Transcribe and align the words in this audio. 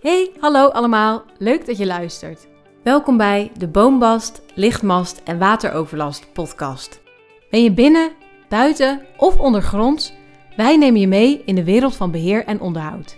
Hey, 0.00 0.30
hallo 0.40 0.68
allemaal. 0.68 1.24
Leuk 1.38 1.66
dat 1.66 1.78
je 1.78 1.86
luistert. 1.86 2.46
Welkom 2.82 3.16
bij 3.16 3.50
de 3.56 3.68
Boombast, 3.68 4.42
Lichtmast 4.54 5.20
en 5.24 5.38
Wateroverlast 5.38 6.32
podcast. 6.32 7.00
Ben 7.50 7.62
je 7.62 7.72
binnen, 7.72 8.10
buiten 8.48 9.02
of 9.16 9.38
ondergronds? 9.38 10.12
Wij 10.56 10.76
nemen 10.76 11.00
je 11.00 11.06
mee 11.08 11.42
in 11.44 11.54
de 11.54 11.64
wereld 11.64 11.96
van 11.96 12.10
beheer 12.10 12.44
en 12.44 12.60
onderhoud. 12.60 13.16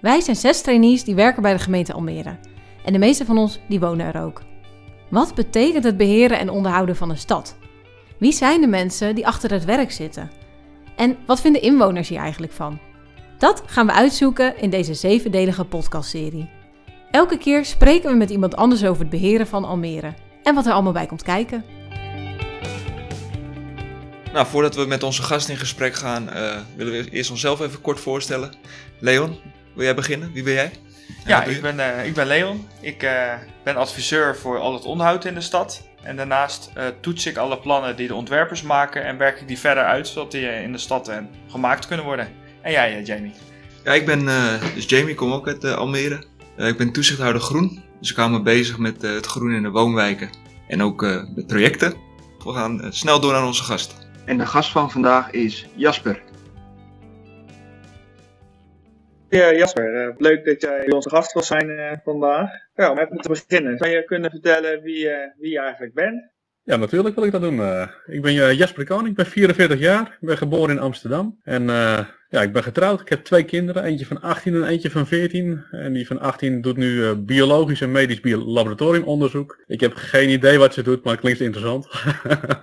Wij 0.00 0.20
zijn 0.20 0.36
zes 0.36 0.60
trainees 0.60 1.04
die 1.04 1.14
werken 1.14 1.42
bij 1.42 1.52
de 1.52 1.58
gemeente 1.58 1.92
Almere. 1.92 2.38
En 2.84 2.92
de 2.92 2.98
meeste 2.98 3.24
van 3.24 3.38
ons 3.38 3.60
die 3.68 3.80
wonen 3.80 4.14
er 4.14 4.22
ook. 4.22 4.42
Wat 5.10 5.34
betekent 5.34 5.84
het 5.84 5.96
beheren 5.96 6.38
en 6.38 6.50
onderhouden 6.50 6.96
van 6.96 7.10
een 7.10 7.18
stad? 7.18 7.56
Wie 8.18 8.32
zijn 8.32 8.60
de 8.60 8.66
mensen 8.66 9.14
die 9.14 9.26
achter 9.26 9.50
het 9.50 9.64
werk 9.64 9.92
zitten? 9.92 10.30
En 10.96 11.16
wat 11.26 11.40
vinden 11.40 11.62
inwoners 11.62 12.08
hier 12.08 12.20
eigenlijk 12.20 12.52
van? 12.52 12.78
Dat 13.42 13.62
gaan 13.66 13.86
we 13.86 13.92
uitzoeken 13.92 14.58
in 14.58 14.70
deze 14.70 14.94
zevendelige 14.94 15.64
podcastserie. 15.64 16.50
Elke 17.10 17.38
keer 17.38 17.64
spreken 17.64 18.10
we 18.10 18.16
met 18.16 18.30
iemand 18.30 18.56
anders 18.56 18.84
over 18.84 19.00
het 19.00 19.10
beheren 19.10 19.46
van 19.46 19.64
Almere 19.64 20.14
en 20.42 20.54
wat 20.54 20.66
er 20.66 20.72
allemaal 20.72 20.92
bij 20.92 21.06
komt 21.06 21.22
kijken. 21.22 21.64
Nou, 24.32 24.46
voordat 24.46 24.74
we 24.74 24.86
met 24.86 25.02
onze 25.02 25.22
gast 25.22 25.48
in 25.48 25.56
gesprek 25.56 25.94
gaan, 25.94 26.28
uh, 26.28 26.56
willen 26.76 26.92
we 26.92 27.10
eerst 27.10 27.30
onszelf 27.30 27.60
even 27.60 27.80
kort 27.80 28.00
voorstellen. 28.00 28.54
Leon, 28.98 29.38
wil 29.74 29.84
jij 29.84 29.94
beginnen? 29.94 30.32
Wie 30.32 30.42
ben 30.42 30.52
jij? 30.52 30.70
Ja, 31.26 31.44
ik 31.44 31.62
ben, 31.62 31.76
uh, 31.76 32.06
ik 32.06 32.14
ben 32.14 32.26
Leon. 32.26 32.68
Ik 32.80 33.02
uh, 33.02 33.32
ben 33.64 33.76
adviseur 33.76 34.36
voor 34.36 34.58
al 34.58 34.74
het 34.74 34.84
onderhoud 34.84 35.24
in 35.24 35.34
de 35.34 35.40
stad. 35.40 35.82
En 36.02 36.16
daarnaast 36.16 36.72
toets 37.00 37.26
ik 37.26 37.36
alle 37.36 37.58
plannen 37.58 37.96
die 37.96 38.08
de 38.08 38.14
ontwerpers 38.14 38.62
maken 38.62 39.04
en 39.04 39.18
werk 39.18 39.40
ik 39.40 39.48
die 39.48 39.58
verder 39.58 39.84
uit, 39.84 40.08
zodat 40.08 40.30
die 40.30 40.62
in 40.62 40.72
de 40.72 40.78
stad 40.78 41.12
gemaakt 41.48 41.86
kunnen 41.86 42.06
worden. 42.06 42.41
En 42.62 42.72
jij, 42.72 42.96
eh, 42.96 43.04
Jamie? 43.04 43.32
Ja, 43.84 43.92
ik 43.92 44.06
ben 44.06 44.20
uh, 44.20 44.74
dus 44.74 44.88
Jamie, 44.88 45.14
kom 45.14 45.32
ook 45.32 45.46
uit 45.46 45.64
uh, 45.64 45.74
Almere. 45.74 46.24
ik 46.56 46.76
ben 46.76 46.92
toezichthouder 46.92 47.42
groen, 47.42 47.82
dus 48.00 48.10
ik 48.10 48.16
hou 48.16 48.30
me 48.30 48.42
bezig 48.42 48.78
met 48.78 49.02
het 49.02 49.26
groen 49.26 49.52
in 49.52 49.62
de 49.62 49.70
woonwijken 49.70 50.30
en 50.68 50.82
ook 50.82 51.00
de 51.00 51.44
projecten. 51.46 51.94
We 52.44 52.52
gaan 52.52 52.92
snel 52.92 53.20
door 53.20 53.32
naar 53.32 53.46
onze 53.46 53.62
gast. 53.62 54.08
En 54.24 54.38
de 54.38 54.46
gast 54.46 54.70
van 54.70 54.90
vandaag 54.90 55.30
is 55.30 55.66
Jasper. 55.74 56.22
Ja, 59.28 59.52
Jasper, 59.52 60.14
leuk 60.18 60.44
dat 60.44 60.60
jij 60.60 60.90
onze 60.90 61.08
gast 61.08 61.32
wil 61.32 61.42
zijn 61.42 62.00
vandaag. 62.04 62.50
Ja, 62.74 62.90
om 62.90 62.98
even 62.98 63.16
te 63.16 63.28
beginnen, 63.28 63.78
zou 63.78 63.90
je 63.90 64.04
kunnen 64.04 64.30
vertellen 64.30 64.82
wie, 64.82 65.08
wie 65.38 65.50
je 65.50 65.60
eigenlijk 65.60 65.94
bent? 65.94 66.31
Ja, 66.64 66.76
natuurlijk 66.76 67.14
wil 67.14 67.24
ik 67.24 67.32
dat 67.32 67.40
doen. 67.40 67.60
ik 68.06 68.22
ben 68.22 68.56
Jasper 68.56 68.84
Koning, 68.84 69.08
ik 69.08 69.16
ben 69.16 69.26
44 69.26 69.78
jaar, 69.78 70.18
ik 70.20 70.26
ben 70.26 70.36
geboren 70.36 70.76
in 70.76 70.82
Amsterdam. 70.82 71.38
En 71.42 71.68
ja, 72.32 72.42
ik 72.42 72.52
ben 72.52 72.62
getrouwd. 72.62 73.00
Ik 73.00 73.08
heb 73.08 73.24
twee 73.24 73.44
kinderen. 73.44 73.84
Eentje 73.84 74.06
van 74.06 74.20
18 74.20 74.54
en 74.54 74.64
eentje 74.64 74.90
van 74.90 75.06
14. 75.06 75.64
En 75.70 75.92
die 75.92 76.06
van 76.06 76.20
18 76.20 76.60
doet 76.60 76.76
nu 76.76 76.90
uh, 76.94 77.12
biologisch 77.18 77.80
en 77.80 77.92
medisch 77.92 78.20
laboratoriumonderzoek. 78.22 79.62
Ik 79.66 79.80
heb 79.80 79.92
geen 79.94 80.30
idee 80.30 80.58
wat 80.58 80.74
ze 80.74 80.82
doet, 80.82 81.04
maar 81.04 81.12
het 81.12 81.20
klinkt 81.20 81.40
interessant. 81.40 81.86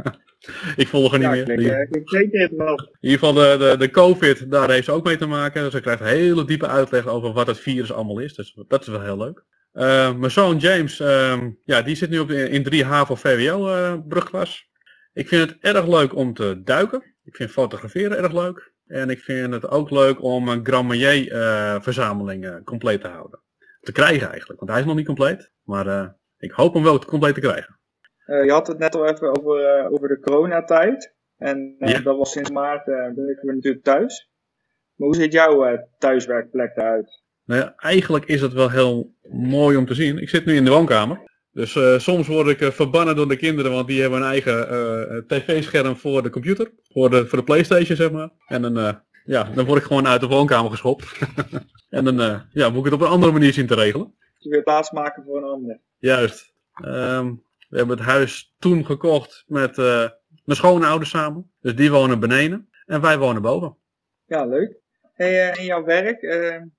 ik 0.83 0.87
volg 0.87 1.13
er 1.13 1.19
niet 1.19 1.29
meer. 1.29 1.43
Klinkt, 1.43 2.33
uh, 2.33 2.41
in 2.41 2.87
ieder 2.99 3.19
geval 3.19 3.33
de, 3.33 3.55
de, 3.59 3.75
de 3.77 3.89
COVID, 3.89 4.51
daar 4.51 4.71
heeft 4.71 4.85
ze 4.85 4.91
ook 4.91 5.05
mee 5.05 5.17
te 5.17 5.27
maken. 5.27 5.63
Dus 5.63 5.71
ze 5.71 5.81
krijgt 5.81 6.03
hele 6.03 6.45
diepe 6.45 6.67
uitleg 6.67 7.07
over 7.07 7.33
wat 7.33 7.47
het 7.47 7.59
virus 7.59 7.91
allemaal 7.91 8.19
is. 8.19 8.33
Dus 8.33 8.57
dat 8.67 8.81
is 8.81 8.87
wel 8.87 9.01
heel 9.01 9.17
leuk. 9.17 9.43
Uh, 9.73 10.15
mijn 10.15 10.31
zoon 10.31 10.57
James, 10.57 10.99
ehm, 10.99 11.49
ja, 11.63 11.81
die 11.81 11.95
zit 11.95 12.09
nu 12.09 12.19
op 12.19 12.29
in 12.31 12.63
3 12.63 12.85
HAVO 12.85 13.15
VWO 13.15 14.01
brugklas. 14.07 14.69
Ik 15.13 15.27
vind 15.27 15.49
het 15.49 15.57
erg 15.59 15.87
leuk 15.87 16.15
om 16.15 16.33
te 16.33 16.61
duiken. 16.63 17.03
Ik 17.23 17.35
vind 17.35 17.51
fotograferen 17.51 18.17
erg 18.17 18.33
leuk. 18.33 18.73
En 18.85 19.09
ik 19.09 19.19
vind 19.19 19.53
het 19.53 19.69
ook 19.69 19.89
leuk 19.89 20.21
om 20.21 20.47
een 20.47 20.65
Grand 20.65 20.93
uh, 20.93 21.81
verzameling 21.81 22.45
uh, 22.45 22.55
compleet 22.63 23.01
te 23.01 23.07
houden. 23.07 23.41
Te 23.81 23.91
krijgen 23.91 24.29
eigenlijk, 24.29 24.59
want 24.59 24.71
hij 24.71 24.79
is 24.79 24.85
nog 24.85 24.95
niet 24.95 25.05
compleet. 25.05 25.51
Maar 25.63 26.15
ik 26.37 26.51
hoop 26.51 26.73
hem 26.73 26.83
wel 26.83 26.99
compleet 26.99 27.33
te 27.33 27.41
krijgen. 27.41 27.79
je 28.25 28.51
had 28.51 28.67
het 28.67 28.77
net 28.77 28.95
al 28.95 29.07
even 29.07 29.37
over, 29.37 29.89
over 29.91 30.07
de 30.07 30.19
coronatijd. 30.19 31.13
En 31.37 31.75
ja. 31.79 31.99
dat 31.99 32.17
was 32.17 32.31
sinds 32.31 32.51
maart, 32.51 32.85
werken 32.85 33.15
we 33.41 33.53
natuurlijk 33.53 33.83
thuis. 33.83 34.31
Maar 34.95 35.07
hoe 35.07 35.15
ziet 35.15 35.33
jouw 35.33 35.87
thuiswerkplek 35.97 36.75
eruit? 36.75 37.21
Nou 37.49 37.61
ja, 37.61 37.73
eigenlijk 37.75 38.25
is 38.25 38.41
het 38.41 38.53
wel 38.53 38.69
heel 38.69 39.13
mooi 39.31 39.77
om 39.77 39.85
te 39.85 39.93
zien. 39.93 40.17
Ik 40.17 40.29
zit 40.29 40.45
nu 40.45 40.55
in 40.55 40.63
de 40.63 40.69
woonkamer. 40.69 41.19
Dus 41.51 41.75
uh, 41.75 41.99
soms 41.99 42.27
word 42.27 42.47
ik 42.47 42.61
uh, 42.61 42.69
verbannen 42.69 43.15
door 43.15 43.27
de 43.27 43.35
kinderen, 43.35 43.71
want 43.71 43.87
die 43.87 44.01
hebben 44.01 44.19
een 44.19 44.27
eigen 44.27 44.73
uh, 44.73 45.17
tv-scherm 45.27 45.95
voor 45.95 46.23
de 46.23 46.29
computer. 46.29 46.71
Voor 46.83 47.09
de, 47.09 47.27
voor 47.27 47.37
de 47.37 47.43
Playstation, 47.43 47.95
zeg 47.97 48.11
maar. 48.11 48.29
En 48.47 48.61
dan, 48.61 49.01
ja, 49.25 49.43
dan 49.43 49.65
word 49.65 49.79
ik 49.79 49.85
gewoon 49.85 50.07
uit 50.07 50.21
de 50.21 50.27
woonkamer 50.27 50.71
geschopt. 50.71 51.05
en 51.89 52.03
dan 52.03 52.41
ja, 52.51 52.69
moet 52.69 52.77
ik 52.77 52.91
het 52.91 52.93
op 52.93 53.01
een 53.01 53.13
andere 53.13 53.31
manier 53.31 53.53
zien 53.53 53.67
te 53.67 53.75
regelen. 53.75 54.13
Je 54.37 54.49
weer 54.49 54.63
plaats 54.63 54.91
maken 54.91 55.23
voor 55.23 55.37
een 55.37 55.49
ander. 55.49 55.79
Juist. 55.97 56.53
Um, 56.85 57.43
we 57.69 57.77
hebben 57.77 57.97
het 57.97 58.05
huis 58.05 58.55
toen 58.59 58.85
gekocht 58.85 59.43
met 59.47 59.77
mijn 59.77 60.11
schoonouders 60.45 61.09
samen. 61.09 61.51
Dus 61.61 61.75
die 61.75 61.91
wonen 61.91 62.19
beneden 62.19 62.69
en 62.85 63.01
wij 63.01 63.17
wonen 63.17 63.41
boven. 63.41 63.75
Ja, 64.25 64.45
leuk. 64.45 64.79
Hey, 65.19 65.57
in 65.57 65.65
jouw 65.65 65.83
werk, 65.83 66.21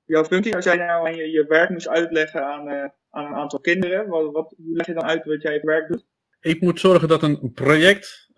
jouw 0.05 0.25
functie, 0.25 0.55
als 0.55 0.65
jij 0.65 0.77
nou 0.77 1.17
je, 1.17 1.31
je 1.31 1.45
werk 1.49 1.71
moest 1.71 1.89
uitleggen 1.89 2.45
aan 2.45 2.91
aan 3.11 3.25
een 3.25 3.35
aantal 3.35 3.61
kinderen? 3.61 4.09
Wat, 4.09 4.33
wat, 4.33 4.55
leg 4.57 4.87
je 4.87 4.95
dan 4.95 5.05
uit 5.05 5.25
wat 5.25 5.43
jij 5.43 5.53
het 5.53 5.63
werk 5.63 5.89
doet? 5.89 6.07
Ik 6.41 6.61
moet 6.61 6.81
zorgen 6.81 7.09
dat 7.09 7.23
een 7.23 7.53
project 7.55 8.29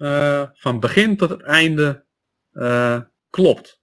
van 0.53 0.81
begin 0.81 1.17
tot 1.17 1.31
het 1.31 1.43
einde 1.43 2.05
klopt. 3.31 3.81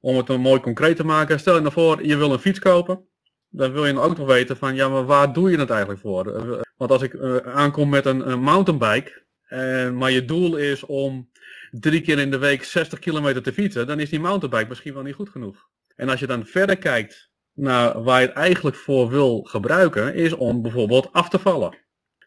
Om 0.00 0.16
het 0.16 0.26
dan 0.26 0.40
mooi 0.40 0.60
concreet 0.60 0.96
te 0.96 1.04
maken. 1.04 1.38
Stel 1.38 1.54
je 1.54 1.60
nou 1.60 1.72
voor, 1.72 2.04
je 2.04 2.16
wil 2.16 2.32
een 2.32 2.38
fiets 2.38 2.58
kopen. 2.58 3.08
Dan 3.48 3.72
wil 3.72 3.86
je 3.86 3.92
dan 3.92 4.02
ook 4.02 4.16
nog 4.16 4.26
weten 4.26 4.56
van, 4.56 4.74
ja, 4.74 4.88
maar 4.88 5.04
waar 5.04 5.32
doe 5.32 5.50
je 5.50 5.58
het 5.58 5.70
eigenlijk 5.70 6.00
voor? 6.00 6.34
Eh, 6.34 6.60
want 6.76 6.90
als 6.90 7.02
ik 7.02 7.20
aankom 7.44 7.88
met 7.88 8.06
een, 8.06 8.30
een 8.30 8.40
mountainbike, 8.40 9.24
en, 9.46 9.96
maar 9.96 10.10
je 10.10 10.24
doel 10.24 10.56
is 10.56 10.84
om 10.84 11.30
drie 11.80 12.00
keer 12.00 12.18
in 12.18 12.30
de 12.30 12.38
week 12.38 12.64
60 12.64 12.98
kilometer 12.98 13.42
te 13.42 13.52
fietsen, 13.52 13.86
dan 13.86 14.00
is 14.00 14.10
die 14.10 14.20
mountainbike 14.20 14.68
misschien 14.68 14.94
wel 14.94 15.02
niet 15.02 15.14
goed 15.14 15.28
genoeg. 15.28 15.68
En 15.96 16.08
als 16.08 16.20
je 16.20 16.26
dan 16.26 16.46
verder 16.46 16.76
kijkt 16.76 17.30
nou, 17.52 18.02
waar 18.02 18.20
je 18.20 18.26
het 18.26 18.36
eigenlijk 18.36 18.76
voor 18.76 19.08
wil 19.08 19.42
gebruiken, 19.42 20.14
is 20.14 20.32
om 20.32 20.62
bijvoorbeeld 20.62 21.12
af 21.12 21.28
te 21.28 21.38
vallen. 21.38 21.78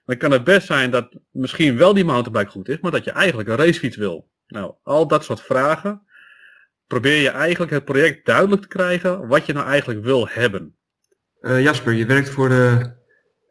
Dan 0.06 0.18
kan 0.18 0.32
het 0.32 0.44
best 0.44 0.68
zijn 0.68 0.92
dat 0.92 1.20
misschien 1.32 1.78
wel 1.78 1.94
die 1.94 2.06
mountainbike 2.06 2.52
goed 2.52 2.70
is, 2.70 2.80
maar 2.80 2.92
dat 2.92 3.04
je 3.04 3.12
eigenlijk 3.12 3.50
een 3.50 3.56
racefiets 3.56 3.98
wil. 3.98 4.30
Nou, 4.48 4.74
al 4.84 5.08
dat 5.08 5.24
soort 5.24 5.42
vragen 5.42 6.02
probeer 6.88 7.22
je 7.22 7.30
eigenlijk 7.30 7.72
het 7.72 7.86
project 7.86 8.26
duidelijk 8.26 8.62
te 8.62 8.68
krijgen 8.68 9.28
wat 9.28 9.46
je 9.46 9.54
nou 9.54 9.68
eigenlijk 9.68 10.04
wil 10.04 10.28
hebben. 10.28 10.76
Uh, 11.42 11.62
Jasper, 11.64 11.94
je 11.94 12.06
werkt 12.06 12.30
voor 12.30 12.50
de, 12.50 12.92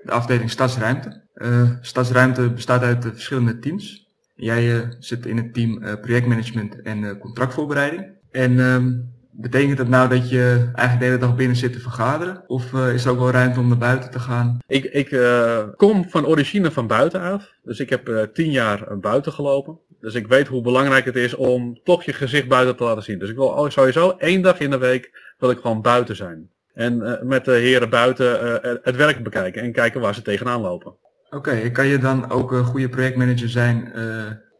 de 0.03 0.11
afdeling 0.11 0.51
Stadsruimte. 0.51 1.27
Uh, 1.35 1.71
Stadsruimte 1.81 2.51
bestaat 2.51 2.83
uit 2.83 3.05
verschillende 3.05 3.59
teams. 3.59 4.08
Jij 4.41 4.89
zit 4.99 5.27
in 5.27 5.37
het 5.37 5.55
team 5.55 5.81
projectmanagement 6.01 6.83
en 6.83 7.19
contractvoorbereiding. 7.19 8.07
En 8.31 8.61
ehm, 8.61 8.93
Betekent 9.41 9.77
dat 9.77 9.89
nou 9.89 10.09
dat 10.09 10.31
je 10.31 10.71
eigenlijk 10.75 10.99
de 10.99 11.05
hele 11.05 11.19
dag 11.19 11.37
binnen 11.37 11.57
zit 11.57 11.73
te 11.73 11.81
vergaderen? 11.81 12.45
Of 12.47 12.73
is 12.73 13.05
er 13.05 13.11
ook 13.11 13.19
wel 13.19 13.31
ruimte 13.31 13.61
om 13.61 13.69
naar 13.69 13.79
buiten 13.79 14.11
te 14.11 14.19
gaan? 14.19 14.59
Ik, 14.67 14.85
ik 14.85 15.11
uh, 15.11 15.63
kom 15.77 16.09
van 16.09 16.27
origine 16.27 16.71
van 16.71 16.87
buitenaf. 16.87 17.53
Dus 17.63 17.81
ik 17.81 17.91
heb 17.91 18.29
tien 18.33 18.51
jaar 18.51 18.99
buiten 18.99 19.33
gelopen. 19.33 19.79
Dus 20.01 20.15
ik 20.15 20.27
weet 20.27 20.49
hoe 20.49 20.63
belangrijk 20.63 21.05
het 21.05 21.17
is 21.17 21.35
om 21.35 21.81
toch 21.85 22.03
je 22.03 22.13
gezicht 22.13 22.49
buiten 22.49 22.77
te 22.77 22.85
laten 22.85 23.03
zien. 23.03 23.19
Dus 23.19 23.31
ik 23.31 23.37
wil 23.37 23.71
sowieso 23.71 24.11
één 24.11 24.43
dag 24.43 24.61
in 24.61 24.71
de 24.71 24.79
week 24.79 25.35
wil 25.39 25.51
ik 25.51 25.59
gewoon 25.59 25.83
buiten 25.83 26.17
zijn. 26.17 26.51
En 26.75 27.19
met 27.23 27.45
de 27.45 27.53
heren 27.53 27.91
buiten 27.91 28.61
het 28.83 28.97
werk 28.97 29.23
bekijken 29.23 29.63
en 29.63 29.73
kijken 29.73 30.01
waar 30.01 30.15
ze 30.15 30.23
tegenaan 30.23 30.61
lopen. 30.61 30.95
Oké, 31.31 31.37
okay, 31.37 31.71
kan 31.71 31.87
je 31.87 31.99
dan 31.99 32.31
ook 32.31 32.53
een 32.53 32.65
goede 32.65 32.89
projectmanager 32.89 33.49
zijn 33.49 33.93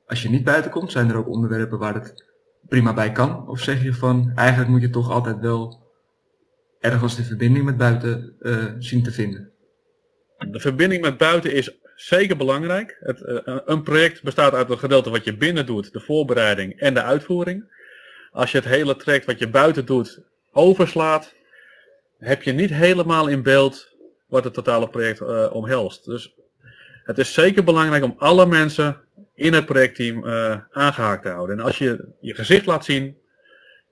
als 0.07 0.23
je 0.23 0.31
niet 0.31 0.45
buiten 0.45 0.71
komt? 0.71 0.93
Zijn 0.93 1.11
er 1.11 1.17
ook 1.17 1.29
onderwerpen 1.29 1.79
waar 1.79 1.95
het 1.95 2.27
prima 2.69 2.95
bij 2.95 3.13
kan? 3.13 3.49
Of 3.49 3.61
zeg 3.61 3.83
je 3.83 3.95
van 3.95 4.33
eigenlijk 4.35 4.71
moet 4.71 4.81
je 4.81 4.91
toch 4.91 5.11
altijd 5.11 5.39
wel 5.39 5.87
ergens 6.81 7.17
de 7.17 7.25
verbinding 7.25 7.65
met 7.65 7.77
buiten 7.77 8.37
uh, 8.41 8.65
zien 8.79 9.03
te 9.03 9.11
vinden? 9.11 9.53
De 10.51 10.61
verbinding 10.61 11.03
met 11.03 11.19
buiten 11.19 11.53
is 11.53 11.79
zeker 11.95 12.37
belangrijk. 12.37 12.97
Het, 13.01 13.21
uh, 13.21 13.59
een 13.65 13.83
project 13.83 14.23
bestaat 14.23 14.53
uit 14.53 14.71
een 14.71 14.79
gedeelte 14.79 15.11
wat 15.11 15.25
je 15.25 15.37
binnen 15.37 15.67
doet, 15.67 15.93
de 15.93 16.01
voorbereiding 16.01 16.81
en 16.81 16.95
de 16.95 17.03
uitvoering. 17.03 17.77
Als 18.31 18.53
je 18.53 18.59
het 18.59 18.67
hele 18.67 18.97
traject 18.97 19.27
wat 19.27 19.39
je 19.39 19.49
buiten 19.49 19.87
doet 19.87 20.23
overslaat, 20.53 21.35
heb 22.19 22.43
je 22.43 22.53
niet 22.53 22.71
helemaal 22.71 23.27
in 23.29 23.43
beeld 23.43 23.97
wat 24.27 24.45
het 24.45 24.55
totale 24.55 24.89
project 24.89 25.51
omhelst. 25.51 26.05
Dus 26.05 26.35
het 27.09 27.19
is 27.19 27.33
zeker 27.33 27.65
belangrijk 27.65 28.05
om 28.05 28.15
alle 28.19 28.47
mensen 28.47 28.97
in 29.35 29.53
het 29.53 29.67
projectteam 29.67 30.25
uh, 30.25 30.57
aangehaakt 30.71 31.23
te 31.23 31.29
houden. 31.29 31.59
En 31.59 31.65
als 31.65 31.79
je 31.79 32.09
je 32.21 32.35
gezicht 32.35 32.67
laat 32.67 32.85
zien 32.85 33.17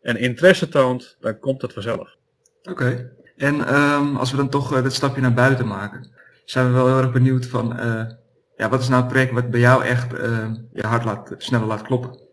en 0.02 0.16
interesse 0.16 0.68
toont, 0.68 1.16
dan 1.20 1.38
komt 1.38 1.62
het 1.62 1.72
vanzelf. 1.72 2.16
Oké. 2.62 2.70
Okay. 2.70 3.10
En 3.36 3.74
um, 3.74 4.16
als 4.16 4.30
we 4.30 4.36
dan 4.36 4.48
toch 4.48 4.76
uh, 4.76 4.82
dat 4.82 4.92
stapje 4.92 5.20
naar 5.20 5.34
buiten 5.34 5.66
maken, 5.66 6.10
zijn 6.44 6.66
we 6.66 6.72
wel 6.72 6.86
heel 6.86 6.98
erg 6.98 7.12
benieuwd 7.12 7.46
van, 7.46 7.72
uh, 7.80 8.04
ja, 8.56 8.68
wat 8.68 8.80
is 8.80 8.88
nou 8.88 9.02
het 9.02 9.10
project 9.10 9.32
wat 9.32 9.50
bij 9.50 9.60
jou 9.60 9.84
echt 9.84 10.10
je 10.72 10.86
hart 10.86 11.04
laat, 11.04 11.34
sneller 11.38 11.66
laat 11.66 11.82
kloppen? 11.82 12.24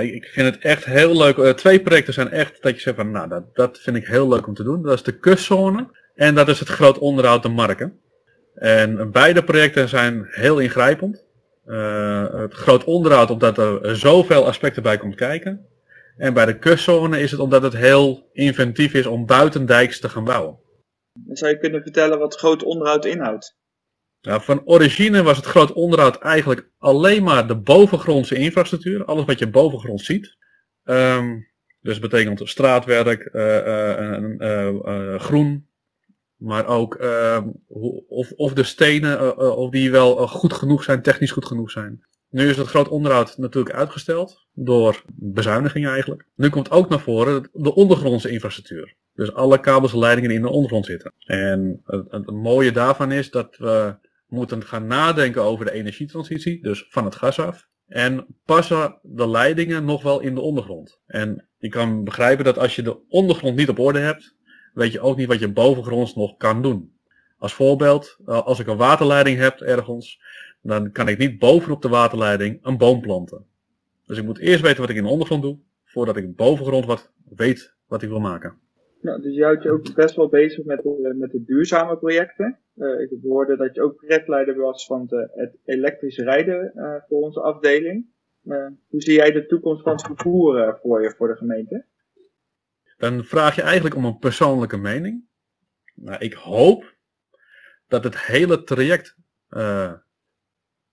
ik 0.00 0.24
vind 0.24 0.54
het 0.54 0.64
echt 0.64 0.84
heel 0.84 1.16
leuk. 1.16 1.56
twee 1.56 1.80
projecten 1.80 2.14
zijn 2.14 2.30
echt 2.30 2.62
dat 2.62 2.74
je 2.74 2.80
zegt 2.80 2.96
van, 2.96 3.10
nou, 3.10 3.28
dat, 3.28 3.54
dat 3.54 3.78
vind 3.78 3.96
ik 3.96 4.06
heel 4.06 4.28
leuk 4.28 4.46
om 4.46 4.54
te 4.54 4.62
doen. 4.62 4.82
Dat 4.82 4.94
is 4.94 5.02
de 5.02 5.18
kustzone 5.18 5.88
en 6.14 6.34
dat 6.34 6.48
is 6.48 6.58
het 6.58 6.68
groot 6.68 6.98
onderhoud 6.98 7.42
de 7.42 7.48
marken. 7.48 7.98
En 8.54 9.10
beide 9.10 9.44
projecten 9.44 9.88
zijn 9.88 10.26
heel 10.30 10.58
ingrijpend. 10.58 11.24
het 11.64 12.54
groot 12.54 12.84
onderhoud 12.84 13.30
omdat 13.30 13.58
er 13.58 13.96
zoveel 13.96 14.46
aspecten 14.46 14.82
bij 14.82 14.98
komt 14.98 15.14
kijken. 15.14 15.66
En 16.16 16.34
bij 16.34 16.46
de 16.46 16.58
kustzone 16.58 17.20
is 17.20 17.30
het 17.30 17.40
omdat 17.40 17.62
het 17.62 17.76
heel 17.76 18.28
inventief 18.32 18.94
is 18.94 19.06
om 19.06 19.26
buitendijks 19.26 20.00
te 20.00 20.08
gaan 20.08 20.24
bouwen. 20.24 20.58
Zou 21.28 21.50
je 21.50 21.58
kunnen 21.58 21.82
vertellen 21.82 22.18
wat 22.18 22.36
groot 22.36 22.62
onderhoud 22.62 23.04
inhoudt? 23.04 23.56
Nou, 24.20 24.42
van 24.42 24.62
origine 24.64 25.22
was 25.22 25.36
het 25.36 25.46
groot 25.46 25.72
onderhoud 25.72 26.18
eigenlijk 26.18 26.70
alleen 26.78 27.22
maar 27.22 27.46
de 27.46 27.56
bovengrondse 27.56 28.34
infrastructuur. 28.34 29.04
Alles 29.04 29.24
wat 29.24 29.38
je 29.38 29.50
bovengrond 29.50 30.00
ziet. 30.00 30.36
Um, 30.84 31.52
dus 31.80 31.98
betekent 31.98 32.40
straatwerk, 32.44 33.28
uh, 33.32 35.18
groen. 35.18 35.68
Maar 36.36 36.66
ook 36.66 36.94
ehm, 36.94 37.48
of, 38.08 38.32
of 38.32 38.52
de 38.52 38.62
stenen, 38.62 39.36
of 39.56 39.70
die 39.70 39.90
wel 39.90 40.28
goed 40.28 40.52
genoeg 40.52 40.84
zijn, 40.84 41.02
technisch 41.02 41.30
goed 41.30 41.46
genoeg 41.46 41.70
zijn. 41.70 42.04
Nu 42.34 42.48
is 42.48 42.56
het 42.56 42.66
groot 42.66 42.88
onderhoud 42.88 43.36
natuurlijk 43.38 43.74
uitgesteld 43.74 44.46
door 44.52 45.02
bezuinigingen 45.14 45.90
eigenlijk. 45.90 46.26
Nu 46.34 46.48
komt 46.48 46.70
ook 46.70 46.88
naar 46.88 47.00
voren 47.00 47.48
de 47.52 47.74
ondergrondse 47.74 48.30
infrastructuur. 48.30 48.94
Dus 49.14 49.32
alle 49.32 49.60
kabels 49.60 49.92
en 49.92 49.98
leidingen 49.98 50.28
die 50.28 50.38
in 50.38 50.44
de 50.44 50.50
ondergrond 50.50 50.86
zitten. 50.86 51.12
En 51.26 51.80
het, 51.84 52.10
het, 52.10 52.30
mooie 52.30 52.72
daarvan 52.72 53.12
is 53.12 53.30
dat 53.30 53.56
we 53.56 53.96
moeten 54.26 54.64
gaan 54.64 54.86
nadenken 54.86 55.42
over 55.42 55.64
de 55.64 55.72
energietransitie, 55.72 56.62
dus 56.62 56.86
van 56.88 57.04
het 57.04 57.14
gas 57.14 57.38
af. 57.38 57.68
En 57.86 58.26
passen 58.44 58.98
de 59.02 59.28
leidingen 59.28 59.84
nog 59.84 60.02
wel 60.02 60.20
in 60.20 60.34
de 60.34 60.40
ondergrond. 60.40 61.00
En 61.06 61.48
je 61.58 61.68
kan 61.68 62.04
begrijpen 62.04 62.44
dat 62.44 62.58
als 62.58 62.76
je 62.76 62.82
de 62.82 63.08
ondergrond 63.08 63.56
niet 63.56 63.68
op 63.68 63.78
orde 63.78 63.98
hebt, 63.98 64.34
weet 64.74 64.92
je 64.92 65.00
ook 65.00 65.16
niet 65.16 65.28
wat 65.28 65.38
je 65.38 65.52
bovengronds 65.52 66.14
nog 66.14 66.36
kan 66.36 66.62
doen. 66.62 66.92
Als 67.38 67.54
voorbeeld, 67.54 68.18
eh, 68.26 68.46
als 68.46 68.60
ik 68.60 68.66
een 68.66 68.76
waterleiding 68.76 69.38
heb 69.38 69.60
ergens, 69.60 70.20
dan 70.62 70.92
kan 70.92 71.08
ik 71.08 71.18
niet 71.18 71.38
bovenop 71.38 71.82
de 71.82 71.88
waterleiding 71.88 72.58
een 72.62 72.78
boom 72.78 73.00
planten. 73.00 73.46
Dus 74.06 74.18
ik 74.18 74.24
moet 74.24 74.38
eerst 74.38 74.62
weten 74.62 74.80
wat 74.80 74.90
ik 74.90 74.96
in 74.96 75.02
de 75.02 75.08
ondergrond 75.08 75.42
doe, 75.42 75.58
voordat 75.84 76.16
ik 76.16 76.36
bovengrond 76.36 76.86
wat 76.86 77.12
weet 77.36 77.74
wat 77.86 78.02
ik 78.02 78.08
wil 78.08 78.20
maken. 78.20 78.58
Nou, 79.00 79.22
dus 79.22 79.34
je 79.34 79.42
houdt 79.42 79.62
je 79.62 79.70
ook 79.70 79.94
best 79.94 80.16
wel 80.16 80.28
bezig 80.28 80.64
met 80.64 80.82
de, 80.82 81.14
met 81.18 81.30
de 81.30 81.44
duurzame 81.44 81.98
projecten. 81.98 82.58
Uh, 82.76 83.00
ik 83.00 83.10
hoorde 83.22 83.56
dat 83.56 83.74
je 83.74 83.82
ook 83.82 83.96
projectleider 83.96 84.56
was 84.56 84.86
van 84.86 85.06
het 85.10 85.56
elektrisch 85.64 86.18
rijden 86.18 86.72
uh, 86.74 86.94
voor 87.08 87.20
onze 87.20 87.40
afdeling. 87.40 88.06
Hoe 88.88 89.02
zie 89.02 89.14
jij 89.14 89.32
de 89.32 89.46
toekomst 89.46 89.82
van 89.82 89.92
het 89.92 90.02
vervoer 90.02 90.78
voor 90.82 91.02
je, 91.02 91.14
voor 91.16 91.28
de 91.28 91.36
gemeente? 91.36 91.84
Dan 93.04 93.24
vraag 93.24 93.54
je 93.54 93.62
eigenlijk 93.62 93.94
om 93.94 94.04
een 94.04 94.18
persoonlijke 94.18 94.76
mening. 94.76 95.24
Nou, 95.94 96.18
ik 96.18 96.32
hoop 96.32 96.94
dat 97.88 98.04
het 98.04 98.18
hele 98.18 98.64
traject 98.64 99.16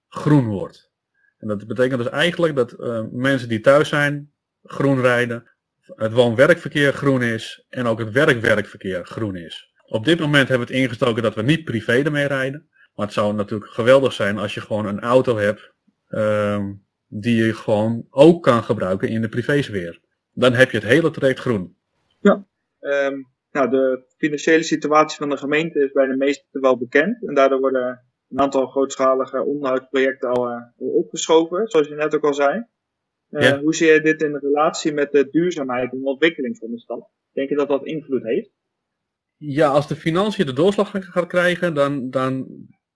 groen 0.08 0.46
wordt. 0.46 0.92
En 1.38 1.48
dat 1.48 1.68
betekent 1.68 2.04
dus 2.04 2.12
eigenlijk 2.12 2.56
dat 2.56 2.80
uh, 2.80 3.04
mensen 3.12 3.50
die 3.50 3.60
thuis 3.60 3.90
zijn 3.90 4.34
groen 4.64 5.02
rijden, 5.02 5.52
het 5.96 6.12
woon-werkverkeer 6.12 6.94
groen 6.94 7.22
is 7.22 7.66
en 7.70 7.86
ook 7.86 8.00
het 8.00 8.12
werk-werkverkeer 8.12 9.06
groen 9.06 9.36
is. 9.36 9.74
Op 9.86 10.06
dit 10.06 10.20
moment 10.20 10.48
hebben 10.48 10.68
we 10.68 10.74
het 10.74 10.84
ingestoken 10.84 11.24
dat 11.24 11.36
we 11.36 11.42
niet 11.42 11.64
privé 11.64 12.04
ermee 12.04 12.28
rijden. 12.28 12.70
Maar 12.96 13.06
het 13.06 13.16
zou 13.16 13.34
natuurlijk 13.34 13.72
geweldig 13.72 14.14
zijn 14.14 14.38
als 14.38 14.54
je 14.54 14.62
gewoon 14.62 14.86
een 14.86 15.00
auto 15.00 15.38
hebt 15.38 15.72
uh, 16.10 16.66
die 17.08 17.46
je 17.46 17.54
gewoon 17.54 18.06
ook 18.10 18.44
kan 18.44 18.64
gebruiken 18.64 19.10
in 19.10 19.22
de 19.22 19.30
privésfeer. 19.30 20.00
Dan 20.34 20.54
heb 20.54 20.72
je 20.72 20.78
het 20.78 20.88
hele 20.88 21.12
traject 21.12 21.40
groen. 21.40 21.80
Ja, 22.22 22.48
um, 22.80 23.28
nou 23.52 23.70
de 23.70 24.06
financiële 24.18 24.64
situatie 24.64 25.18
van 25.18 25.30
de 25.30 25.38
gemeente 25.38 25.84
is 25.84 25.92
bij 25.92 26.08
de 26.08 26.18
meesten 26.18 26.62
wel 26.62 26.78
bekend. 26.78 27.28
En 27.28 27.34
daardoor 27.34 27.60
worden 27.60 28.06
een 28.30 28.40
aantal 28.40 28.68
grootschalige 28.68 29.44
onderhoudsprojecten 29.44 30.30
al, 30.30 30.52
uh, 30.52 30.62
opgeschoven, 30.78 31.68
zoals 31.68 31.88
je 31.88 31.96
net 31.96 32.16
ook 32.16 32.26
al 32.26 32.34
zei. 32.34 32.66
Uh, 33.30 33.58
Hoe 33.58 33.76
zie 33.76 33.88
je 33.88 34.02
dit 34.02 34.22
in 34.22 34.36
relatie 34.36 34.94
met 34.94 35.12
de 35.12 35.30
duurzaamheid 35.30 35.92
en 35.92 36.00
de 36.00 36.06
ontwikkeling 36.06 36.58
van 36.58 36.72
de 36.72 36.80
stad? 36.80 37.10
Denk 37.32 37.50
je 37.50 37.56
dat 37.56 37.68
dat 37.68 37.86
invloed 37.86 38.24
heeft? 38.24 38.50
Ja, 39.36 39.68
als 39.68 39.88
de 39.88 39.96
financiën 39.96 40.46
de 40.46 40.54
doorslag 40.54 40.92
gaat 40.92 41.28
krijgen, 41.28 41.74
dan, 41.74 42.10
dan, 42.10 42.48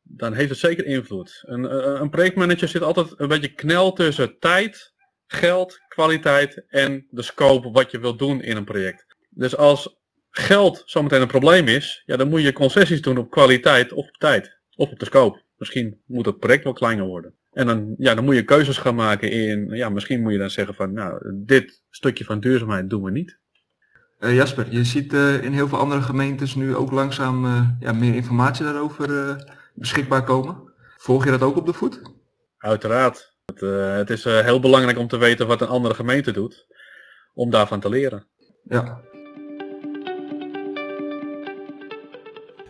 dan 0.02 0.34
heeft 0.34 0.50
het 0.50 0.58
zeker 0.58 0.86
invloed. 0.86 1.44
Een, 1.46 1.66
eh, 1.66 2.00
een 2.02 2.10
projectmanager 2.10 2.68
zit 2.68 2.82
altijd 2.82 3.14
een 3.18 3.28
beetje 3.28 3.54
knel 3.54 3.94
tussen 3.94 4.40
tijd, 4.40 4.94
geld, 5.26 5.80
kwaliteit 5.88 6.66
en 6.68 7.08
de 7.10 7.22
scope 7.22 7.72
wat 7.72 7.92
je 7.92 8.00
wilt 8.00 8.20
doen 8.20 8.42
in 8.42 8.58
een 8.58 8.66
project. 8.66 9.15
Dus 9.36 9.58
als 9.58 9.98
geld 10.30 10.84
zometeen 10.86 11.22
een 11.22 11.28
probleem 11.28 11.68
is, 11.68 12.04
ja, 12.06 12.18
dan 12.18 12.30
moet 12.30 12.42
je 12.42 12.54
concessies 12.54 13.02
doen 13.02 13.18
op 13.18 13.32
kwaliteit 13.32 13.94
of 13.94 14.08
op 14.08 14.18
tijd. 14.18 14.58
Of 14.76 14.92
op 14.92 15.00
de 15.00 15.06
scope. 15.06 15.42
Misschien 15.58 16.02
moet 16.06 16.26
het 16.26 16.40
project 16.40 16.64
wel 16.64 16.74
kleiner 16.74 17.06
worden. 17.06 17.34
En 17.52 17.68
dan, 17.68 17.96
ja, 17.98 18.16
dan 18.16 18.24
moet 18.24 18.36
je 18.36 18.44
keuzes 18.44 18.78
gaan 18.78 18.96
maken 18.96 19.32
in, 19.32 19.70
ja, 19.70 19.90
misschien 19.90 20.22
moet 20.22 20.32
je 20.32 20.38
dan 20.38 20.50
zeggen 20.50 20.76
van, 20.76 20.94
nou, 20.94 21.32
dit 21.34 21.82
stukje 21.90 22.24
van 22.24 22.40
duurzaamheid 22.40 22.90
doen 22.90 23.04
we 23.04 23.12
niet. 23.12 23.38
Uh, 24.20 24.36
Jasper, 24.36 24.66
je 24.70 24.84
ziet 24.84 25.14
uh, 25.14 25.44
in 25.44 25.54
heel 25.54 25.68
veel 25.68 25.78
andere 25.78 26.02
gemeentes 26.02 26.56
nu 26.56 26.76
ook 26.76 26.92
langzaam 26.92 27.46
uh, 27.46 27.70
ja, 27.80 27.94
meer 27.94 28.16
informatie 28.16 28.66
daarover 28.66 29.36
beschikbaar 29.74 30.24
komen. 30.24 30.74
Volg 30.98 31.26
je 31.26 31.32
dat 31.32 31.42
ook 31.42 31.56
op 31.56 31.66
de 31.66 31.74
voet? 31.74 32.02
Uiteraard. 32.58 33.36
Het, 33.46 33.60
het 33.98 34.10
is 34.10 34.24
heel 34.24 34.60
belangrijk 34.60 34.98
om 34.98 35.08
te 35.08 35.18
weten 35.18 35.48
wat 35.48 35.62
een 35.62 35.68
andere 35.68 35.96
gemeente 35.96 36.32
doet, 36.32 36.68
om 37.34 37.50
daarvan 37.50 37.80
te 37.80 37.90
leren. 37.90 38.28
Ja, 38.64 39.02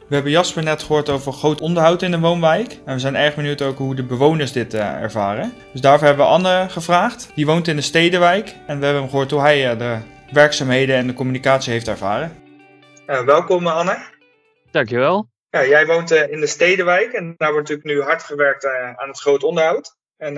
We 0.08 0.14
hebben 0.16 0.32
Jasper 0.32 0.64
net 0.64 0.84
gehoord 0.84 1.10
over 1.10 1.34
groot 1.34 1.62
onderhoud 1.62 2.02
in 2.02 2.12
de 2.12 2.20
woonwijk. 2.20 2.80
En 2.86 2.94
we 2.94 3.00
zijn 3.00 3.16
erg 3.16 3.36
benieuwd 3.36 3.62
ook 3.62 3.78
hoe 3.78 3.96
de 3.96 4.04
bewoners 4.04 4.52
dit 4.52 4.74
uh, 4.74 5.02
ervaren. 5.02 5.54
Dus 5.72 5.82
daarvoor 5.82 6.08
hebben 6.08 6.26
we 6.26 6.32
Anne 6.32 6.70
gevraagd. 6.70 7.32
Die 7.36 7.46
woont 7.46 7.68
in 7.68 7.76
de 7.76 7.82
Stedenwijk. 7.82 8.56
En 8.68 8.80
we 8.80 8.86
hebben 8.86 9.02
hem 9.02 9.10
gehoord 9.10 9.32
hoe 9.32 9.40
hij 9.40 9.72
uh, 9.72 9.80
de 9.80 9.98
werkzaamheden 10.32 10.96
en 10.96 11.08
de 11.08 11.14
communicatie 11.14 11.72
heeft 11.72 11.88
ervaren. 11.88 12.38
Uh, 13.08 13.22
welkom 13.22 13.68
Anne. 13.68 13.98
Dankjewel. 14.72 15.30
Ja, 15.50 15.66
jij 15.66 15.86
woont 15.86 16.12
in 16.12 16.40
de 16.40 16.48
Stedenwijk. 16.48 17.12
En 17.14 17.34
daar 17.38 17.52
wordt 17.52 17.70
natuurlijk 17.70 18.00
nu 18.00 18.06
hard 18.06 18.24
gewerkt 18.24 18.66
aan 18.96 19.08
het 19.08 19.20
groot 19.20 19.44
onderhoud. 19.44 19.96
En 20.18 20.34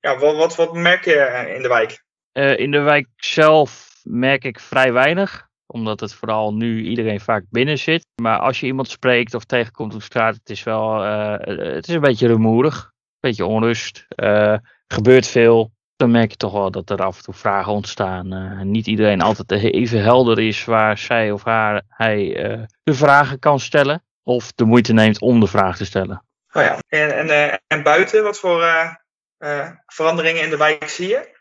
ja, 0.00 0.18
wat, 0.18 0.36
wat, 0.36 0.56
wat 0.56 0.72
merk 0.72 1.04
je 1.04 1.52
in 1.54 1.62
de 1.62 1.68
wijk? 1.68 2.04
in 2.58 2.70
de 2.70 2.80
wijk 2.80 3.06
zelf 3.16 3.88
merk 4.02 4.44
ik 4.44 4.60
vrij 4.60 4.92
weinig 4.92 5.45
omdat 5.66 6.00
het 6.00 6.14
vooral 6.14 6.54
nu 6.54 6.82
iedereen 6.82 7.20
vaak 7.20 7.44
binnen 7.50 7.78
zit. 7.78 8.06
Maar 8.22 8.38
als 8.38 8.60
je 8.60 8.66
iemand 8.66 8.88
spreekt 8.88 9.34
of 9.34 9.44
tegenkomt 9.44 9.94
op 9.94 10.02
straat, 10.02 10.34
het 10.34 10.50
is 10.50 10.62
wel 10.62 11.04
uh, 11.04 11.36
het 11.74 11.88
is 11.88 11.94
een 11.94 12.00
beetje 12.00 12.26
rumoerig. 12.26 12.84
Een 12.84 13.30
beetje 13.30 13.46
onrust. 13.46 14.06
Uh, 14.16 14.56
gebeurt 14.86 15.26
veel. 15.26 15.72
Dan 15.96 16.10
merk 16.10 16.30
je 16.30 16.36
toch 16.36 16.52
wel 16.52 16.70
dat 16.70 16.90
er 16.90 17.02
af 17.02 17.16
en 17.16 17.22
toe 17.22 17.34
vragen 17.34 17.72
ontstaan. 17.72 18.34
Uh, 18.34 18.60
niet 18.60 18.86
iedereen 18.86 19.20
altijd 19.20 19.52
even 19.52 20.02
helder 20.02 20.38
is 20.38 20.64
waar 20.64 20.98
zij 20.98 21.30
of 21.30 21.44
haar, 21.44 21.82
hij 21.88 22.18
de 22.82 22.94
vragen 22.94 23.38
kan 23.38 23.60
stellen. 23.60 24.04
Of 24.22 24.52
de 24.52 24.64
moeite 24.64 24.92
neemt 24.92 25.20
om 25.20 25.40
de 25.40 25.46
vraag 25.46 25.76
te 25.76 25.84
stellen. 25.84 26.24
Oh 26.52 26.62
ja. 26.62 26.78
En, 26.88 27.28
en, 27.30 27.60
en 27.66 27.82
buiten, 27.82 28.22
wat 28.22 28.38
voor 28.38 28.64
veranderingen 29.86 30.42
in 30.42 30.50
de 30.50 30.56
wijk 30.56 30.88
zie 30.88 31.08
je? 31.08 31.35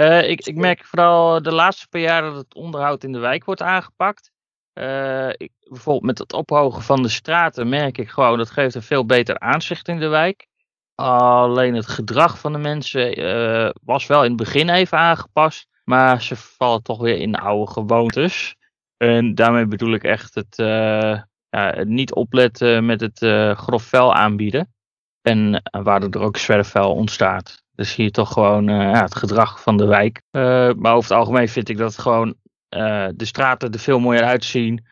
Uh, 0.00 0.28
ik, 0.28 0.46
ik, 0.46 0.56
merk 0.56 0.84
vooral 0.84 1.42
de 1.42 1.52
laatste 1.52 1.88
paar 1.88 2.00
jaar 2.00 2.22
dat 2.22 2.36
het 2.36 2.54
onderhoud 2.54 3.04
in 3.04 3.12
de 3.12 3.18
wijk 3.18 3.44
wordt 3.44 3.62
aangepakt. 3.62 4.30
Uh, 4.74 5.28
ik, 5.28 5.52
bijvoorbeeld 5.60 6.04
met 6.04 6.18
het 6.18 6.32
ophogen 6.32 6.82
van 6.82 7.02
de 7.02 7.08
straten 7.08 7.68
merk 7.68 7.98
ik 7.98 8.08
gewoon 8.08 8.38
dat 8.38 8.50
geeft 8.50 8.74
een 8.74 8.82
veel 8.82 9.06
beter 9.06 9.38
aanzicht 9.38 9.88
in 9.88 9.98
de 9.98 10.08
wijk. 10.08 10.46
Alleen 10.94 11.74
het 11.74 11.86
gedrag 11.86 12.38
van 12.38 12.52
de 12.52 12.58
mensen 12.58 13.20
uh, 13.20 13.70
was 13.82 14.06
wel 14.06 14.22
in 14.22 14.28
het 14.28 14.38
begin 14.38 14.68
even 14.68 14.98
aangepast. 14.98 15.66
Maar 15.84 16.22
ze 16.22 16.36
vallen 16.36 16.82
toch 16.82 17.00
weer 17.00 17.16
in 17.16 17.32
de 17.32 17.38
oude 17.38 17.72
gewoontes. 17.72 18.56
En 18.96 19.34
daarmee 19.34 19.66
bedoel 19.66 19.94
ik 19.94 20.04
echt 20.04 20.34
het, 20.34 20.56
ja, 20.56 21.26
het 21.50 21.88
niet 21.88 22.14
opletten 22.14 22.86
met 22.86 23.00
het 23.00 23.18
grof 23.58 23.82
vuil 23.82 24.14
aanbieden. 24.14 24.74
En 25.22 25.62
waardoor 25.70 26.10
er 26.10 26.26
ook 26.26 26.36
zwerfvuil 26.36 26.94
ontstaat. 26.94 27.66
Dus 27.78 27.92
zie 27.92 28.04
je 28.04 28.10
toch 28.10 28.32
gewoon 28.32 28.70
uh, 28.70 28.76
ja, 28.76 29.02
het 29.02 29.16
gedrag 29.16 29.62
van 29.62 29.76
de 29.76 29.86
wijk. 29.86 30.22
Uh, 30.32 30.42
maar 30.72 30.94
over 30.94 31.10
het 31.10 31.18
algemeen 31.18 31.48
vind 31.48 31.68
ik 31.68 31.76
dat 31.76 31.98
gewoon 31.98 32.34
uh, 32.76 33.08
de 33.14 33.24
straten 33.24 33.72
er 33.72 33.78
veel 33.78 33.98
mooier 33.98 34.24
uitzien. 34.24 34.86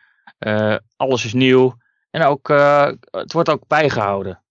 alles 0.95 1.25
is 1.25 1.33
nieuw. 1.33 1.75
En 2.11 2.23
ook, 2.23 2.47
het 3.11 3.33
wordt 3.33 3.49
ook 3.49 3.67
bijgehouden. 3.67 4.43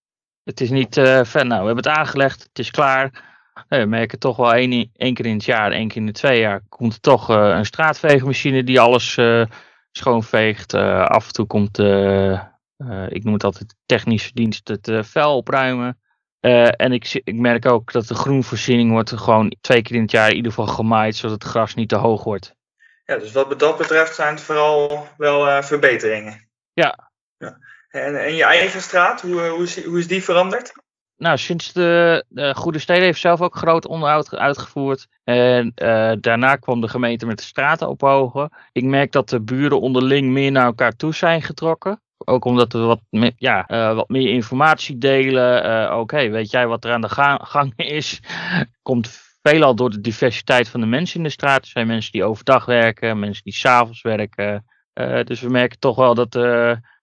Het 0.44 0.60
is 0.60 0.70
niet 0.70 0.94
ver, 1.22 1.46
nou, 1.46 1.60
we 1.60 1.66
hebben 1.66 1.76
het 1.76 1.88
aangelegd, 1.88 2.42
het 2.42 2.58
is 2.58 2.70
klaar. 2.70 3.24
we 3.68 3.84
merken 3.84 4.18
toch 4.18 4.36
wel 4.36 4.54
één, 4.54 4.90
één 4.92 5.14
keer 5.14 5.26
in 5.26 5.34
het 5.34 5.44
jaar, 5.44 5.72
één 5.72 5.88
keer 5.88 5.96
in 5.96 6.06
de 6.06 6.12
twee 6.12 6.40
jaar, 6.40 6.62
komt 6.68 6.92
er 6.92 7.00
toch 7.00 7.28
een 7.28 7.66
straatveegmachine 7.66 8.64
die 8.64 8.80
alles 8.80 9.18
schoonveegt. 9.90 10.74
af 10.74 11.26
en 11.26 11.32
toe 11.32 11.46
komt, 11.46 11.78
ik 13.08 13.24
noem 13.24 13.32
het 13.32 13.44
altijd 13.44 13.74
technische 13.86 14.30
dienst, 14.34 14.68
het 14.68 14.90
vuil 15.00 15.36
opruimen. 15.36 15.98
Eh, 16.46 16.68
en 16.76 16.92
ik, 16.92 17.20
ik 17.24 17.34
merk 17.34 17.66
ook 17.66 17.92
dat 17.92 18.06
de 18.06 18.14
groenvoorziening 18.14 18.90
wordt 18.90 19.12
gewoon 19.16 19.56
twee 19.60 19.82
keer 19.82 19.96
in 19.96 20.02
het 20.02 20.10
jaar 20.10 20.28
in 20.28 20.36
ieder 20.36 20.52
geval 20.52 20.74
gemaaid, 20.74 21.16
zodat 21.16 21.42
het 21.42 21.50
gras 21.50 21.74
niet 21.74 21.88
te 21.88 21.96
hoog 21.96 22.24
wordt. 22.24 22.54
Ja, 23.04 23.16
dus 23.16 23.32
wat 23.32 23.58
dat 23.58 23.78
betreft 23.78 24.14
zijn 24.14 24.34
het 24.34 24.42
vooral 24.42 25.08
wel 25.16 25.48
eh, 25.48 25.62
verbeteringen. 25.62 26.48
Ja. 26.72 27.10
ja. 27.38 27.58
En, 27.88 28.24
en 28.24 28.34
je 28.34 28.44
eigen 28.44 28.80
straat, 28.80 29.20
hoe, 29.20 29.40
hoe, 29.40 29.62
is, 29.62 29.84
hoe 29.84 29.98
is 29.98 30.06
die 30.06 30.22
veranderd? 30.22 30.72
Nou, 31.16 31.38
sinds 31.38 31.72
de, 31.72 32.24
de 32.28 32.54
Goede 32.54 32.78
Steden 32.78 33.04
heeft 33.04 33.20
zelf 33.20 33.40
ook 33.40 33.56
groot 33.56 33.86
onderhoud 33.86 34.28
ge- 34.28 34.38
uitgevoerd. 34.38 35.06
En 35.24 35.72
eh, 35.74 36.12
daarna 36.20 36.56
kwam 36.56 36.80
de 36.80 36.88
gemeente 36.88 37.26
met 37.26 37.38
de 37.38 37.44
straten 37.44 37.88
ophogen. 37.88 38.52
Ik 38.72 38.84
merk 38.84 39.12
dat 39.12 39.28
de 39.28 39.40
buren 39.40 39.80
onderling 39.80 40.28
meer 40.28 40.50
naar 40.52 40.64
elkaar 40.64 40.96
toe 40.96 41.14
zijn 41.14 41.42
getrokken. 41.42 42.00
Ook 42.24 42.44
omdat 42.44 42.72
we 42.72 42.78
wat, 42.78 43.00
me- 43.10 43.32
ja, 43.36 43.66
eh, 43.66 43.94
wat 43.94 44.08
meer 44.08 44.28
informatie 44.30 44.98
delen. 44.98 45.62
Eh 45.64 45.98
Oké, 45.98 46.28
weet 46.28 46.50
jij 46.50 46.66
wat 46.66 46.84
er 46.84 46.92
aan 46.92 47.00
de 47.00 47.08
ga- 47.08 47.40
gang 47.42 47.72
is? 47.76 48.20
Komt 48.82 49.08
veelal 49.42 49.74
door 49.74 49.90
de 49.90 50.00
diversiteit 50.00 50.68
van 50.68 50.80
de 50.80 50.86
mensen 50.86 51.16
in 51.16 51.22
de 51.22 51.30
straat. 51.30 51.62
Er 51.62 51.70
zijn 51.70 51.86
mensen 51.86 52.12
die 52.12 52.24
overdag 52.24 52.64
werken, 52.64 53.18
mensen 53.18 53.44
die 53.44 53.52
s'avonds 53.54 54.02
werken. 54.02 54.64
Eh, 54.92 55.24
dus 55.24 55.40
we 55.40 55.48
merken 55.48 55.78
toch 55.78 55.96
wel 55.96 56.14
dat, 56.14 56.34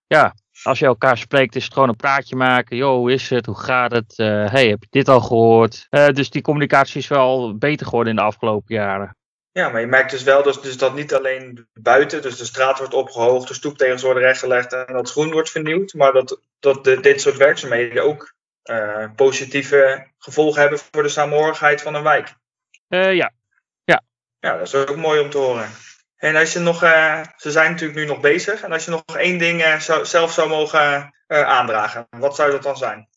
ja, 0.07 0.33
als 0.63 0.79
je 0.79 0.85
elkaar 0.85 1.17
spreekt, 1.17 1.55
is 1.55 1.63
het 1.63 1.73
gewoon 1.73 1.89
een 1.89 1.95
praatje 1.95 2.35
maken. 2.35 2.77
Yo, 2.77 2.97
hoe 2.97 3.11
is 3.11 3.29
het? 3.29 3.45
Hoe 3.45 3.59
gaat 3.59 3.91
het? 3.91 4.13
Hey, 4.17 4.67
heb 4.67 4.81
je 4.81 4.87
dit 4.89 5.07
al 5.09 5.21
gehoord? 5.21 5.87
Eh, 5.89 6.07
dus 6.07 6.29
die 6.29 6.41
communicatie 6.41 6.99
is 6.99 7.07
wel 7.07 7.57
beter 7.57 7.85
geworden 7.85 8.09
in 8.13 8.19
de 8.19 8.25
afgelopen 8.25 8.75
jaren. 8.75 9.17
Ja, 9.53 9.69
maar 9.69 9.81
je 9.81 9.87
merkt 9.87 10.11
dus 10.11 10.23
wel 10.23 10.43
dus, 10.43 10.61
dus 10.61 10.77
dat 10.77 10.95
niet 10.95 11.13
alleen 11.13 11.67
buiten, 11.73 12.21
dus 12.21 12.37
de 12.37 12.45
straat 12.45 12.77
wordt 12.77 12.93
opgehoogd, 12.93 13.47
de 13.47 13.53
stoeptegels 13.53 14.01
worden 14.01 14.23
rechtgelegd 14.23 14.73
en 14.73 14.93
dat 14.93 15.11
groen 15.11 15.31
wordt 15.31 15.49
vernieuwd, 15.51 15.93
maar 15.93 16.13
dat, 16.13 16.39
dat 16.59 16.83
de, 16.83 16.99
dit 16.99 17.21
soort 17.21 17.37
werkzaamheden 17.37 18.03
ook 18.03 18.33
eh, 18.63 19.05
positieve 19.15 20.07
gevolgen 20.17 20.61
hebben 20.61 20.79
voor 20.91 21.03
de 21.03 21.09
samenhorigheid 21.09 21.81
van 21.81 21.95
een 21.95 22.03
wijk. 22.03 22.33
Eh, 22.87 23.13
ja, 23.13 23.31
Ja, 24.39 24.57
dat 24.57 24.67
is 24.67 24.75
ook 24.75 24.95
mooi 24.95 25.19
om 25.19 25.29
te 25.29 25.37
horen. 25.37 25.69
En 26.15 26.35
als 26.35 26.53
je 26.53 26.59
nog, 26.59 26.83
eh, 26.83 27.21
ze 27.37 27.51
zijn 27.51 27.71
natuurlijk 27.71 27.99
nu 27.99 28.05
nog 28.05 28.19
bezig, 28.19 28.61
en 28.61 28.71
als 28.71 28.85
je 28.85 28.91
nog 28.91 29.03
één 29.17 29.37
ding 29.37 29.81
zou, 29.81 30.05
zelf 30.05 30.31
zou 30.31 30.49
mogen 30.49 31.13
aandragen, 31.27 32.07
wat 32.09 32.35
zou 32.35 32.51
dat 32.51 32.63
dan 32.63 32.77
zijn? 32.77 33.07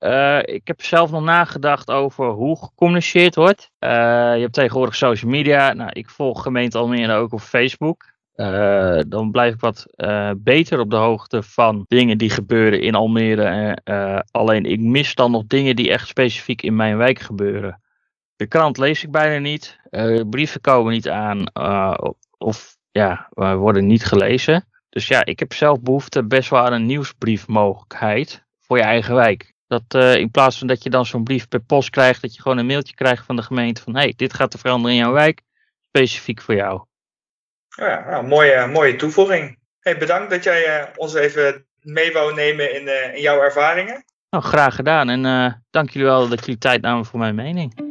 Eh, 0.00 0.38
ik 0.42 0.66
heb 0.66 0.82
zelf 0.82 1.10
nog 1.10 1.22
nagedacht 1.22 1.90
over 1.90 2.30
hoe 2.30 2.58
gecommuniceerd 2.58 3.34
wordt. 3.34 3.70
Eh, 3.78 3.90
je 4.34 4.40
hebt 4.40 4.52
tegenwoordig 4.52 4.96
social 4.96 5.30
media. 5.30 5.72
Nou, 5.72 5.90
ik 5.92 6.10
volg 6.10 6.42
gemeente 6.42 6.78
Almere 6.78 7.14
ook 7.14 7.32
op 7.32 7.40
Facebook. 7.40 8.12
Eh, 8.34 8.98
dan 9.08 9.30
blijf 9.30 9.54
ik 9.54 9.60
wat 9.60 9.86
beter 10.36 10.78
op 10.78 10.90
de 10.90 10.96
hoogte 10.96 11.42
van 11.42 11.84
dingen 11.88 12.18
die 12.18 12.30
gebeuren 12.30 12.80
in 12.80 12.94
Almere. 12.94 13.76
Alleen 14.30 14.64
ik 14.64 14.80
mis 14.80 15.14
dan 15.14 15.30
nog 15.30 15.46
dingen 15.46 15.76
die 15.76 15.90
echt 15.90 16.08
specifiek 16.08 16.62
in 16.62 16.76
mijn 16.76 16.96
wijk 16.96 17.18
gebeuren. 17.18 17.82
De 18.36 18.46
krant 18.46 18.78
lees 18.78 19.04
ik 19.04 19.10
bijna 19.10 19.38
niet. 19.38 19.78
Brieven 20.30 20.60
komen 20.60 20.92
niet 20.92 21.08
aan. 21.08 21.44
of 22.38 22.76
ja, 22.90 23.28
worden 23.34 23.86
niet 23.86 24.04
gelezen. 24.04 24.64
Dus 24.88 25.08
ja, 25.08 25.24
ik 25.24 25.38
heb 25.38 25.52
zelf 25.52 25.80
behoefte 25.80 26.24
best 26.24 26.50
wel 26.50 26.60
aan 26.60 26.72
een 26.72 26.86
nieuwsbriefmogelijkheid 26.86 28.44
voor 28.58 28.76
je 28.76 28.82
eigen 28.82 29.14
wijk. 29.14 29.54
Dat 29.70 29.94
eh, 30.02 30.14
in 30.14 30.30
plaats 30.30 30.58
van 30.58 30.66
dat 30.66 30.82
je 30.82 30.90
dan 30.90 31.06
zo'n 31.06 31.24
brief 31.24 31.48
per 31.48 31.60
post 31.60 31.90
krijgt, 31.90 32.22
dat 32.22 32.34
je 32.34 32.42
gewoon 32.42 32.58
een 32.58 32.66
mailtje 32.66 32.94
krijgt 32.94 33.26
van 33.26 33.36
de 33.36 33.42
gemeente 33.42 33.82
van 33.82 33.96
hey, 33.96 34.12
dit 34.16 34.34
gaat 34.34 34.52
er 34.52 34.58
veranderen 34.58 34.96
in 34.96 35.02
jouw 35.02 35.12
wijk, 35.12 35.40
specifiek 35.88 36.40
voor 36.40 36.54
jou. 36.54 36.84
Ja, 37.68 38.04
nou, 38.10 38.26
mooie, 38.26 38.66
mooie 38.66 38.96
toevoeging. 38.96 39.58
Hey, 39.80 39.98
bedankt 39.98 40.30
dat 40.30 40.44
jij 40.44 40.64
eh, 40.64 40.86
ons 40.96 41.14
even 41.14 41.66
mee 41.80 42.12
wou 42.12 42.34
nemen 42.34 42.74
in, 42.80 42.88
eh, 42.88 43.14
in 43.14 43.20
jouw 43.20 43.40
ervaringen. 43.40 44.04
Nou, 44.30 44.44
graag 44.44 44.74
gedaan 44.74 45.08
en 45.08 45.22
dank 45.70 45.90
jullie 45.90 46.08
wel 46.08 46.28
dat 46.28 46.40
jullie 46.40 46.60
tijd 46.60 46.80
namen 46.80 47.04
voor 47.04 47.18
mijn 47.18 47.34
mening. 47.34 47.89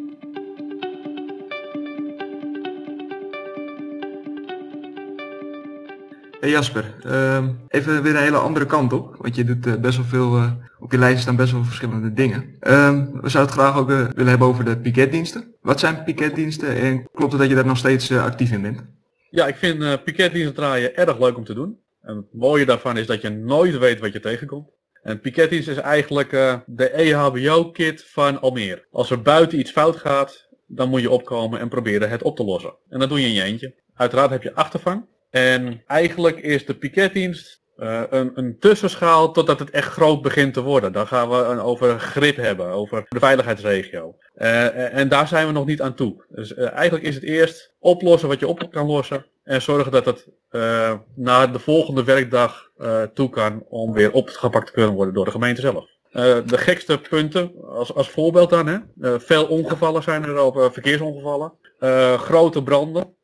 Hey 6.49 6.57
Jasper, 6.57 6.93
ehm, 7.03 7.49
even 7.67 8.03
weer 8.03 8.15
een 8.15 8.21
hele 8.21 8.37
andere 8.37 8.65
kant 8.65 8.93
op, 8.93 9.15
want 9.19 9.35
je 9.35 9.43
doet 9.43 9.65
eh, 9.65 9.75
best 9.75 9.97
wel 9.97 10.05
veel, 10.05 10.35
eh, 10.37 10.51
op 10.79 10.91
je 10.91 10.97
lijst 10.97 11.21
staan 11.21 11.35
best 11.35 11.51
wel 11.51 11.63
verschillende 11.63 12.13
dingen. 12.13 12.55
Ehm, 12.59 13.05
we 13.21 13.29
zouden 13.29 13.53
het 13.53 13.61
graag 13.61 13.77
ook 13.77 13.89
eh, 13.89 13.97
willen 13.97 14.29
hebben 14.29 14.47
over 14.47 14.65
de 14.65 14.77
piketdiensten. 14.77 15.55
Wat 15.61 15.79
zijn 15.79 16.03
piketdiensten 16.03 16.75
en 16.75 17.09
klopt 17.11 17.31
het 17.31 17.41
dat 17.41 17.49
je 17.49 17.55
daar 17.55 17.65
nog 17.65 17.77
steeds 17.77 18.11
actief 18.11 18.51
in 18.51 18.61
bent? 18.61 18.83
Ja, 19.29 19.47
ik 19.47 19.55
vind 19.55 20.03
piketdiensten 20.03 20.55
draaien 20.55 20.95
erg 20.95 21.19
leuk 21.19 21.37
om 21.37 21.43
te 21.43 21.53
doen. 21.53 21.79
En 22.01 22.15
het 22.15 22.33
mooie 22.33 22.65
daarvan 22.65 22.97
is 22.97 23.07
dat 23.07 23.21
je 23.21 23.29
nooit 23.29 23.77
weet 23.77 23.99
wat 23.99 24.13
je 24.13 24.19
tegenkomt. 24.19 24.69
En 25.03 25.19
piketdienst 25.19 25.67
is 25.67 25.77
eigenlijk 25.77 26.31
de 26.65 26.89
EHBO-kit 26.89 28.05
van 28.07 28.41
Almere. 28.41 28.85
Als 28.91 29.11
er 29.11 29.21
buiten 29.21 29.59
iets 29.59 29.71
fout 29.71 29.95
gaat, 29.95 30.47
dan 30.67 30.89
moet 30.89 31.01
je 31.01 31.09
opkomen 31.09 31.59
en 31.59 31.69
proberen 31.69 32.09
het 32.09 32.23
op 32.23 32.35
te 32.35 32.43
lossen. 32.43 32.73
En 32.89 32.99
dat 32.99 33.09
doe 33.09 33.21
je 33.21 33.27
in 33.27 33.33
je 33.33 33.43
eentje. 33.43 33.73
Uiteraard 33.93 34.29
heb 34.29 34.43
je 34.43 34.55
achtervang. 34.55 35.05
En 35.29 35.83
eigenlijk 35.87 36.39
is 36.39 36.65
de 36.65 36.73
piketdienst 36.73 37.59
uh, 37.79 38.01
een, 38.09 38.31
een 38.33 38.59
tussenschaal 38.59 39.31
totdat 39.31 39.59
het 39.59 39.69
echt 39.69 39.91
groot 39.91 40.21
begint 40.21 40.53
te 40.53 40.61
worden. 40.61 40.91
Dan 40.91 41.07
gaan 41.07 41.29
we 41.29 41.35
een, 41.35 41.59
over 41.59 41.99
grip 41.99 42.35
hebben, 42.35 42.67
over 42.67 43.05
de 43.09 43.19
veiligheidsregio. 43.19 44.15
Uh, 44.37 44.95
en 44.95 45.09
daar 45.09 45.27
zijn 45.27 45.47
we 45.47 45.53
nog 45.53 45.65
niet 45.65 45.81
aan 45.81 45.93
toe. 45.93 46.25
Dus 46.29 46.51
uh, 46.51 46.71
eigenlijk 46.71 47.05
is 47.05 47.15
het 47.15 47.23
eerst 47.23 47.73
oplossen 47.79 48.29
wat 48.29 48.39
je 48.39 48.47
op 48.47 48.71
kan 48.71 48.85
lossen. 48.85 49.25
En 49.43 49.61
zorgen 49.61 49.91
dat 49.91 50.05
het 50.05 50.27
naar 51.15 51.51
de 51.51 51.59
volgende 51.59 52.03
werkdag 52.03 52.69
toe 53.13 53.29
kan 53.29 53.63
om 53.69 53.93
weer 53.93 54.11
opgepakt 54.11 54.65
te 54.65 54.71
kunnen 54.71 54.93
worden 54.93 55.13
door 55.13 55.25
de 55.25 55.31
gemeente 55.31 55.61
zelf. 55.61 55.85
de 56.45 56.57
gekste 56.57 57.01
punten, 57.09 57.51
als, 57.67 57.93
als 57.93 58.09
voorbeeld 58.09 58.49
dan, 58.49 58.67
hè. 58.67 58.79
veel 59.19 59.45
ongevallen 59.45 60.03
zijn 60.03 60.23
er 60.23 60.41
op 60.41 60.69
verkeersongevallen. 60.71 61.53
grote 62.17 62.63
branden. 62.63 63.17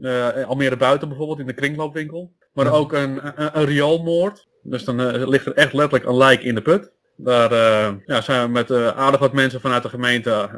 Uh, 0.00 0.46
Almere 0.46 0.76
buiten 0.76 1.08
bijvoorbeeld, 1.08 1.38
in 1.38 1.46
de 1.46 1.52
kringloopwinkel. 1.52 2.32
Maar 2.52 2.64
ja. 2.64 2.70
ook 2.70 2.92
een, 2.92 3.20
een, 3.22 3.58
een 3.58 3.64
rioolmoord. 3.64 4.48
Dus 4.62 4.84
dan 4.84 5.00
uh, 5.00 5.28
ligt 5.28 5.46
er 5.46 5.54
echt 5.54 5.72
letterlijk 5.72 6.04
een 6.04 6.16
lijk 6.16 6.42
in 6.42 6.54
de 6.54 6.62
put. 6.62 6.92
Daar 7.16 7.52
uh, 7.52 7.88
ja, 8.06 8.20
zijn 8.20 8.46
we 8.46 8.52
met 8.52 8.70
aardig 8.94 9.20
wat 9.20 9.32
mensen 9.32 9.60
vanuit 9.60 9.82
de 9.82 9.88
gemeente 9.88 10.50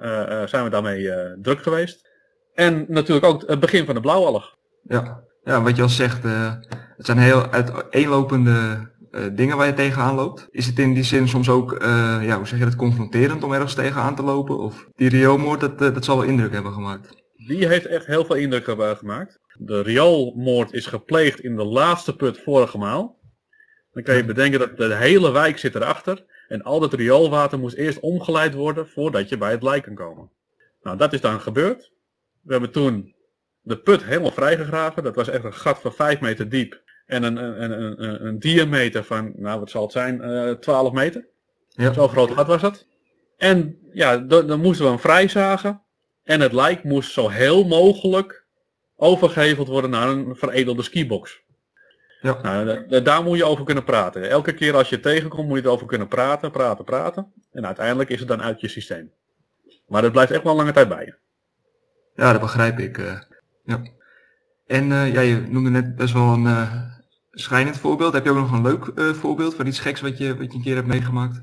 zijn 0.46 0.64
we 0.64 0.70
daarmee 0.70 1.10
druk 1.42 1.62
geweest. 1.62 2.08
En 2.54 2.84
natuurlijk 2.88 3.26
ook 3.26 3.42
het 3.46 3.60
begin 3.60 3.84
van 3.84 3.94
de 3.94 4.00
blauwallig. 4.00 4.54
Ja, 4.82 5.20
ja 5.44 5.62
wat 5.62 5.76
je 5.76 5.82
al 5.82 5.88
zegt, 5.88 6.22
het 6.96 7.06
zijn 7.06 7.18
heel 7.18 7.50
uiteenlopende 7.50 8.90
dingen 9.32 9.56
waar 9.56 9.66
je 9.66 9.74
tegenaan 9.74 10.14
loopt. 10.14 10.48
Is 10.50 10.66
het 10.66 10.78
in 10.78 10.94
die 10.94 11.04
zin 11.04 11.28
soms 11.28 11.48
ook, 11.48 11.76
ja, 12.20 12.36
hoe 12.36 12.46
zeg 12.46 12.58
je 12.58 12.64
dat, 12.64 12.76
confronterend 12.76 13.44
om 13.44 13.52
ergens 13.52 13.74
tegenaan 13.74 14.14
te 14.14 14.22
lopen? 14.22 14.58
Of 14.58 14.88
die 14.94 15.08
rioolmoord, 15.08 15.60
dat, 15.60 15.78
dat 15.78 16.04
zal 16.04 16.16
wel 16.16 16.28
indruk 16.28 16.52
hebben 16.52 16.72
gemaakt. 16.72 17.21
Die 17.46 17.66
heeft 17.66 17.86
echt 17.86 18.06
heel 18.06 18.24
veel 18.24 18.36
indruk 18.36 18.64
gemaakt. 18.98 19.40
De 19.58 19.82
rioolmoord 19.82 20.72
is 20.72 20.86
gepleegd 20.86 21.40
in 21.40 21.56
de 21.56 21.64
laatste 21.64 22.16
put 22.16 22.38
vorige 22.38 22.78
maal. 22.78 23.20
Dan 23.92 24.02
kan 24.02 24.16
je 24.16 24.24
bedenken 24.24 24.58
dat 24.58 24.76
de 24.76 24.94
hele 24.94 25.32
wijk 25.32 25.58
zit 25.58 25.74
erachter. 25.74 26.24
En 26.48 26.62
al 26.62 26.80
dat 26.80 26.92
rioolwater 26.92 27.58
moest 27.58 27.76
eerst 27.76 28.00
omgeleid 28.00 28.54
worden 28.54 28.88
voordat 28.88 29.28
je 29.28 29.38
bij 29.38 29.50
het 29.50 29.62
lijk 29.62 29.82
kan 29.82 29.94
komen. 29.94 30.30
Nou, 30.82 30.96
dat 30.96 31.12
is 31.12 31.20
dan 31.20 31.40
gebeurd. 31.40 31.92
We 32.40 32.52
hebben 32.52 32.70
toen 32.70 33.14
de 33.60 33.78
put 33.78 34.04
helemaal 34.04 34.32
vrijgegraven. 34.32 35.02
Dat 35.02 35.14
was 35.14 35.28
echt 35.28 35.44
een 35.44 35.54
gat 35.54 35.80
van 35.80 35.92
5 35.92 36.20
meter 36.20 36.48
diep. 36.48 36.82
En 37.06 37.22
een, 37.22 37.36
een, 37.36 37.62
een, 37.62 38.02
een, 38.02 38.26
een 38.26 38.38
diameter 38.38 39.04
van, 39.04 39.32
nou 39.36 39.58
wat 39.58 39.70
zal 39.70 39.82
het 39.82 39.92
zijn, 39.92 40.22
uh, 40.22 40.50
12 40.50 40.92
meter. 40.92 41.26
Ja. 41.68 41.92
Zo 41.92 42.08
groot 42.08 42.30
gat 42.30 42.46
was 42.46 42.60
dat. 42.60 42.86
En 43.36 43.78
ja, 43.92 44.16
dan 44.16 44.60
moesten 44.60 44.84
we 44.84 44.90
hem 44.90 45.00
vrijzagen. 45.00 45.81
En 46.24 46.40
het 46.40 46.52
lijk 46.52 46.84
moest 46.84 47.12
zo 47.12 47.28
heel 47.28 47.64
mogelijk 47.64 48.46
overgeheveld 48.96 49.68
worden 49.68 49.90
naar 49.90 50.08
een 50.08 50.36
veredelde 50.36 50.82
skibox. 50.82 51.42
Ja. 52.20 52.40
Nou, 52.42 53.02
daar 53.02 53.22
moet 53.22 53.36
je 53.36 53.44
over 53.44 53.64
kunnen 53.64 53.84
praten. 53.84 54.30
Elke 54.30 54.54
keer 54.54 54.74
als 54.74 54.88
je 54.88 55.00
tegenkomt 55.00 55.48
moet 55.48 55.58
je 55.58 55.64
erover 55.64 55.86
kunnen 55.86 56.08
praten, 56.08 56.50
praten, 56.50 56.84
praten. 56.84 57.32
En 57.52 57.66
uiteindelijk 57.66 58.10
is 58.10 58.18
het 58.18 58.28
dan 58.28 58.42
uit 58.42 58.60
je 58.60 58.68
systeem. 58.68 59.12
Maar 59.86 60.02
dat 60.02 60.12
blijft 60.12 60.30
echt 60.30 60.42
wel 60.42 60.52
een 60.52 60.58
lange 60.58 60.72
tijd 60.72 60.88
bij 60.88 61.04
je. 61.04 61.14
Ja, 62.14 62.32
dat 62.32 62.40
begrijp 62.40 62.78
ik. 62.78 62.98
Uh, 62.98 63.20
ja. 63.64 63.82
En 64.66 64.90
uh, 64.90 65.12
ja, 65.12 65.20
je 65.20 65.40
noemde 65.48 65.70
net 65.70 65.96
best 65.96 66.12
wel 66.12 66.32
een 66.32 66.44
uh, 66.44 66.82
schrijnend 67.30 67.76
voorbeeld. 67.76 68.12
Heb 68.12 68.24
je 68.24 68.30
ook 68.30 68.36
nog 68.36 68.52
een 68.52 68.62
leuk 68.62 69.14
voorbeeld 69.16 69.54
van 69.54 69.66
iets 69.66 69.78
geks 69.78 70.00
wat 70.00 70.18
je, 70.18 70.36
wat 70.36 70.52
je 70.52 70.58
een 70.58 70.64
keer 70.64 70.74
hebt 70.74 70.86
meegemaakt? 70.86 71.40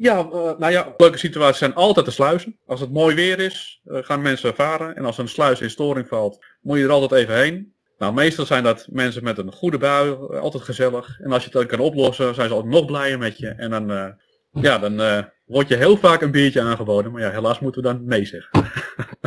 Ja, 0.00 0.18
uh, 0.18 0.32
nou 0.32 0.70
ja, 0.70 0.94
leuke 0.96 1.18
situaties 1.18 1.58
zijn 1.58 1.74
altijd 1.74 2.06
de 2.06 2.12
sluizen. 2.12 2.58
Als 2.66 2.80
het 2.80 2.92
mooi 2.92 3.14
weer 3.14 3.40
is, 3.40 3.80
uh, 3.84 3.98
gaan 4.02 4.22
mensen 4.22 4.54
varen. 4.54 4.96
En 4.96 5.04
als 5.04 5.18
een 5.18 5.28
sluis 5.28 5.60
in 5.60 5.70
storing 5.70 6.08
valt, 6.08 6.44
moet 6.60 6.78
je 6.78 6.84
er 6.84 6.90
altijd 6.90 7.12
even 7.12 7.36
heen. 7.36 7.72
Nou, 7.98 8.14
meestal 8.14 8.46
zijn 8.46 8.62
dat 8.62 8.86
mensen 8.90 9.24
met 9.24 9.38
een 9.38 9.52
goede 9.52 9.78
bui, 9.78 10.10
uh, 10.10 10.40
altijd 10.40 10.62
gezellig. 10.62 11.20
En 11.20 11.32
als 11.32 11.44
je 11.44 11.58
het 11.58 11.66
kan 11.66 11.78
oplossen, 11.78 12.34
zijn 12.34 12.48
ze 12.48 12.54
ook 12.54 12.64
nog 12.64 12.84
blijer 12.84 13.18
met 13.18 13.38
je. 13.38 13.48
En 13.48 13.70
dan, 13.70 14.16
ja, 14.52 14.78
dan 14.78 15.26
wordt 15.44 15.68
je 15.68 15.76
heel 15.76 15.96
vaak 15.96 16.22
een 16.22 16.30
biertje 16.30 16.60
aangeboden. 16.60 17.12
Maar 17.12 17.22
ja, 17.22 17.30
helaas 17.30 17.58
moeten 17.58 17.82
we 17.82 17.88
dan 17.88 18.04
nee 18.04 18.24
zeggen. 18.24 18.50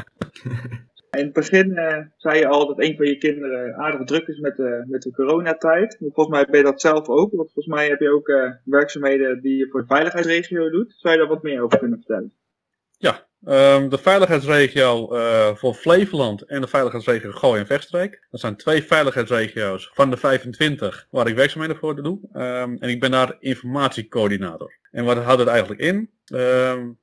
in 1.22 1.28
het 1.28 1.34
begin 1.34 1.70
uh, 1.70 1.98
zei 2.18 2.40
je 2.40 2.48
al 2.48 2.68
dat 2.68 2.80
een 2.80 2.96
van 2.96 3.06
je 3.06 3.18
kinderen 3.18 3.76
aardig 3.76 4.08
druk 4.08 4.28
is 4.28 4.40
met 4.40 4.56
de, 4.56 4.84
met 4.88 5.02
de 5.02 5.12
coronatijd. 5.12 5.98
Volgens 5.98 6.28
mij 6.28 6.46
ben 6.46 6.58
je 6.58 6.66
dat 6.66 6.82
zelf 6.82 7.08
ook, 7.08 7.32
want 7.32 7.52
volgens 7.54 7.76
mij 7.76 7.88
heb 7.88 8.00
je 8.00 8.10
ook 8.10 8.28
uh, 8.28 8.52
werkzaamheden 8.64 9.42
die 9.42 9.58
je 9.58 9.68
voor 9.70 9.82
de 9.82 9.88
veiligheidsregio 9.88 10.70
doet. 10.70 10.94
Zou 10.98 11.14
je 11.14 11.20
daar 11.20 11.30
wat 11.30 11.44
meer 11.44 11.62
over 11.62 11.80
kunnen 11.80 11.98
vertellen? 11.98 12.34
Ja, 12.98 13.28
um, 13.46 13.90
de 13.90 13.98
veiligheidsregio 13.98 15.16
uh, 15.16 15.56
voor 15.56 15.74
Flevoland 15.74 16.42
en 16.42 16.62
de 16.62 16.68
veiligheidsregio 16.68 17.32
Gooi 17.32 17.60
en 17.60 17.66
Vechtstreek. 17.66 18.28
Dat 18.32 18.40
zijn 18.40 18.56
twee 18.56 18.84
veiligheidsregio's 18.84 19.90
van 19.94 20.10
de 20.10 20.18
25 20.18 21.08
waar 21.10 21.28
ik 21.28 21.36
werkzaamheden 21.36 21.78
voor 21.78 22.04
doe. 22.04 22.20
Um, 22.34 22.78
en 22.78 22.90
ik 22.90 23.00
ben 23.00 23.12
daar 23.12 23.36
informatiecoördinator. 23.40 24.80
En 24.92 25.06
wat 25.06 25.18
houdt 25.18 25.40
het 25.40 25.50
eigenlijk 25.50 25.82
in? 25.82 26.10
Uh, 26.26 26.40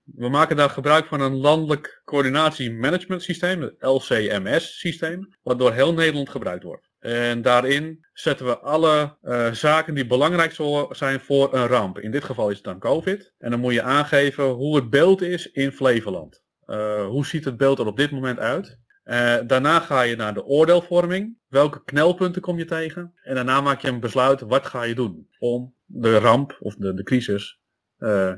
we 0.04 0.28
maken 0.28 0.56
daar 0.56 0.70
gebruik 0.70 1.06
van 1.06 1.20
een 1.20 1.36
landelijk 1.36 2.02
coördinatie-management 2.04 3.22
systeem, 3.22 3.60
het 3.60 3.74
LCMS-systeem, 3.78 5.28
wat 5.42 5.58
door 5.58 5.72
heel 5.72 5.94
Nederland 5.94 6.28
gebruikt 6.28 6.62
wordt. 6.62 6.87
En 6.98 7.42
daarin 7.42 8.06
zetten 8.12 8.46
we 8.46 8.58
alle 8.58 9.16
uh, 9.22 9.52
zaken 9.52 9.94
die 9.94 10.06
belangrijk 10.06 10.56
zijn 10.90 11.20
voor 11.20 11.54
een 11.54 11.66
ramp. 11.66 11.98
In 11.98 12.10
dit 12.10 12.24
geval 12.24 12.50
is 12.50 12.56
het 12.56 12.64
dan 12.64 12.78
COVID. 12.78 13.34
En 13.38 13.50
dan 13.50 13.60
moet 13.60 13.72
je 13.72 13.82
aangeven 13.82 14.44
hoe 14.44 14.76
het 14.76 14.90
beeld 14.90 15.22
is 15.22 15.50
in 15.50 15.72
Flevoland. 15.72 16.42
Uh, 16.66 17.06
hoe 17.06 17.26
ziet 17.26 17.44
het 17.44 17.56
beeld 17.56 17.78
er 17.78 17.86
op 17.86 17.96
dit 17.96 18.10
moment 18.10 18.38
uit? 18.38 18.78
Uh, 19.04 19.36
daarna 19.46 19.80
ga 19.80 20.02
je 20.02 20.16
naar 20.16 20.34
de 20.34 20.44
oordeelvorming. 20.44 21.38
Welke 21.48 21.84
knelpunten 21.84 22.42
kom 22.42 22.58
je 22.58 22.64
tegen? 22.64 23.12
En 23.22 23.34
daarna 23.34 23.60
maak 23.60 23.80
je 23.80 23.88
een 23.88 24.00
besluit, 24.00 24.40
wat 24.40 24.66
ga 24.66 24.82
je 24.82 24.94
doen 24.94 25.28
om 25.38 25.74
de 25.84 26.18
ramp 26.18 26.56
of 26.60 26.74
de, 26.74 26.94
de 26.94 27.02
crisis 27.02 27.60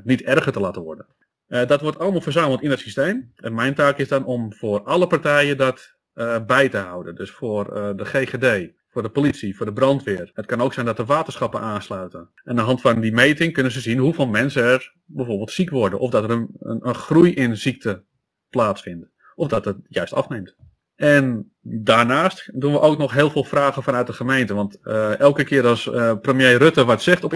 niet 0.03 0.21
erger 0.21 0.51
te 0.51 0.59
laten 0.59 0.81
worden. 0.81 1.07
Dat 1.47 1.81
wordt 1.81 1.99
allemaal 1.99 2.21
verzameld 2.21 2.61
in 2.61 2.69
het 2.69 2.79
systeem. 2.79 3.31
En 3.35 3.53
mijn 3.53 3.75
taak 3.75 3.97
is 3.97 4.07
dan 4.07 4.25
om 4.25 4.53
voor 4.53 4.83
alle 4.83 5.07
partijen 5.07 5.57
dat 5.57 5.95
bij 6.47 6.69
te 6.69 6.77
houden. 6.77 7.15
Dus 7.15 7.31
voor 7.31 7.93
de 7.95 8.05
GGD, 8.05 8.71
voor 8.89 9.01
de 9.01 9.09
politie, 9.09 9.55
voor 9.55 9.65
de 9.65 9.73
brandweer. 9.73 10.31
Het 10.33 10.45
kan 10.45 10.61
ook 10.61 10.73
zijn 10.73 10.85
dat 10.85 10.97
de 10.97 11.05
waterschappen 11.05 11.61
aansluiten. 11.61 12.19
En 12.19 12.49
aan 12.49 12.55
de 12.55 12.61
hand 12.61 12.81
van 12.81 12.99
die 12.99 13.13
meting 13.13 13.53
kunnen 13.53 13.71
ze 13.71 13.81
zien 13.81 13.97
hoeveel 13.97 14.27
mensen 14.27 14.63
er 14.63 14.93
bijvoorbeeld 15.05 15.51
ziek 15.51 15.69
worden. 15.69 15.99
Of 15.99 16.09
dat 16.09 16.23
er 16.23 16.29
een, 16.29 16.49
een, 16.59 16.87
een 16.87 16.95
groei 16.95 17.33
in 17.33 17.57
ziekte 17.57 18.03
plaatsvindt. 18.49 19.07
Of 19.35 19.47
dat 19.47 19.65
het 19.65 19.77
juist 19.87 20.13
afneemt. 20.13 20.55
En 20.95 21.51
daarnaast 21.61 22.61
doen 22.61 22.71
we 22.71 22.79
ook 22.79 22.97
nog 22.97 23.13
heel 23.13 23.29
veel 23.29 23.43
vragen 23.43 23.83
vanuit 23.83 24.07
de 24.07 24.13
gemeente. 24.13 24.53
Want 24.53 24.77
uh, 24.83 25.19
elke 25.19 25.43
keer 25.43 25.67
als 25.67 25.89
premier 26.21 26.57
Rutte 26.57 26.85
wat 26.85 27.01
zegt 27.01 27.23
op, 27.23 27.33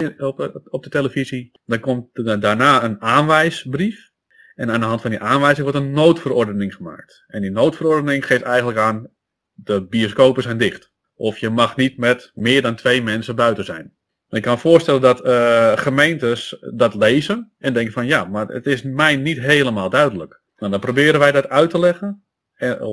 op 0.68 0.82
de 0.82 0.90
televisie, 0.90 1.50
dan 1.64 1.80
komt 1.80 2.08
daarna 2.40 2.84
een 2.84 3.00
aanwijsbrief. 3.00 4.10
En 4.56 4.70
aan 4.70 4.80
de 4.80 4.86
hand 4.86 5.00
van 5.00 5.10
die 5.10 5.20
aanwijzing 5.20 5.70
wordt 5.70 5.84
een 5.84 5.92
noodverordening 5.92 6.74
gemaakt. 6.74 7.24
En 7.26 7.40
die 7.40 7.50
noodverordening 7.50 8.26
geeft 8.26 8.42
eigenlijk 8.42 8.78
aan, 8.78 9.08
de 9.52 9.86
bioscopen 9.86 10.42
zijn 10.42 10.58
dicht. 10.58 10.92
Of 11.14 11.38
je 11.38 11.50
mag 11.50 11.76
niet 11.76 11.96
met 11.98 12.30
meer 12.34 12.62
dan 12.62 12.74
twee 12.74 13.02
mensen 13.02 13.36
buiten 13.36 13.64
zijn. 13.64 13.94
Ik 14.28 14.42
kan 14.42 14.58
voorstellen 14.58 15.00
dat 15.00 15.24
uh, 15.24 15.76
gemeentes 15.76 16.64
dat 16.74 16.94
lezen 16.94 17.52
en 17.58 17.72
denken 17.72 17.92
van 17.92 18.06
ja, 18.06 18.24
maar 18.24 18.48
het 18.48 18.66
is 18.66 18.82
mij 18.82 19.16
niet 19.16 19.40
helemaal 19.40 19.90
duidelijk. 19.90 20.40
Nou, 20.56 20.70
dan 20.70 20.80
proberen 20.80 21.20
wij 21.20 21.32
dat 21.32 21.48
uit 21.48 21.70
te 21.70 21.78
leggen 21.78 22.24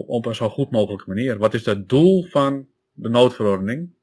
op 0.07 0.25
een 0.25 0.35
zo 0.35 0.49
goed 0.49 0.71
mogelijke 0.71 1.07
manier. 1.07 1.37
Wat 1.37 1.53
is 1.53 1.65
het 1.65 1.89
doel 1.89 2.23
van 2.23 2.67
de 2.91 3.09
noodverordening? 3.09 3.93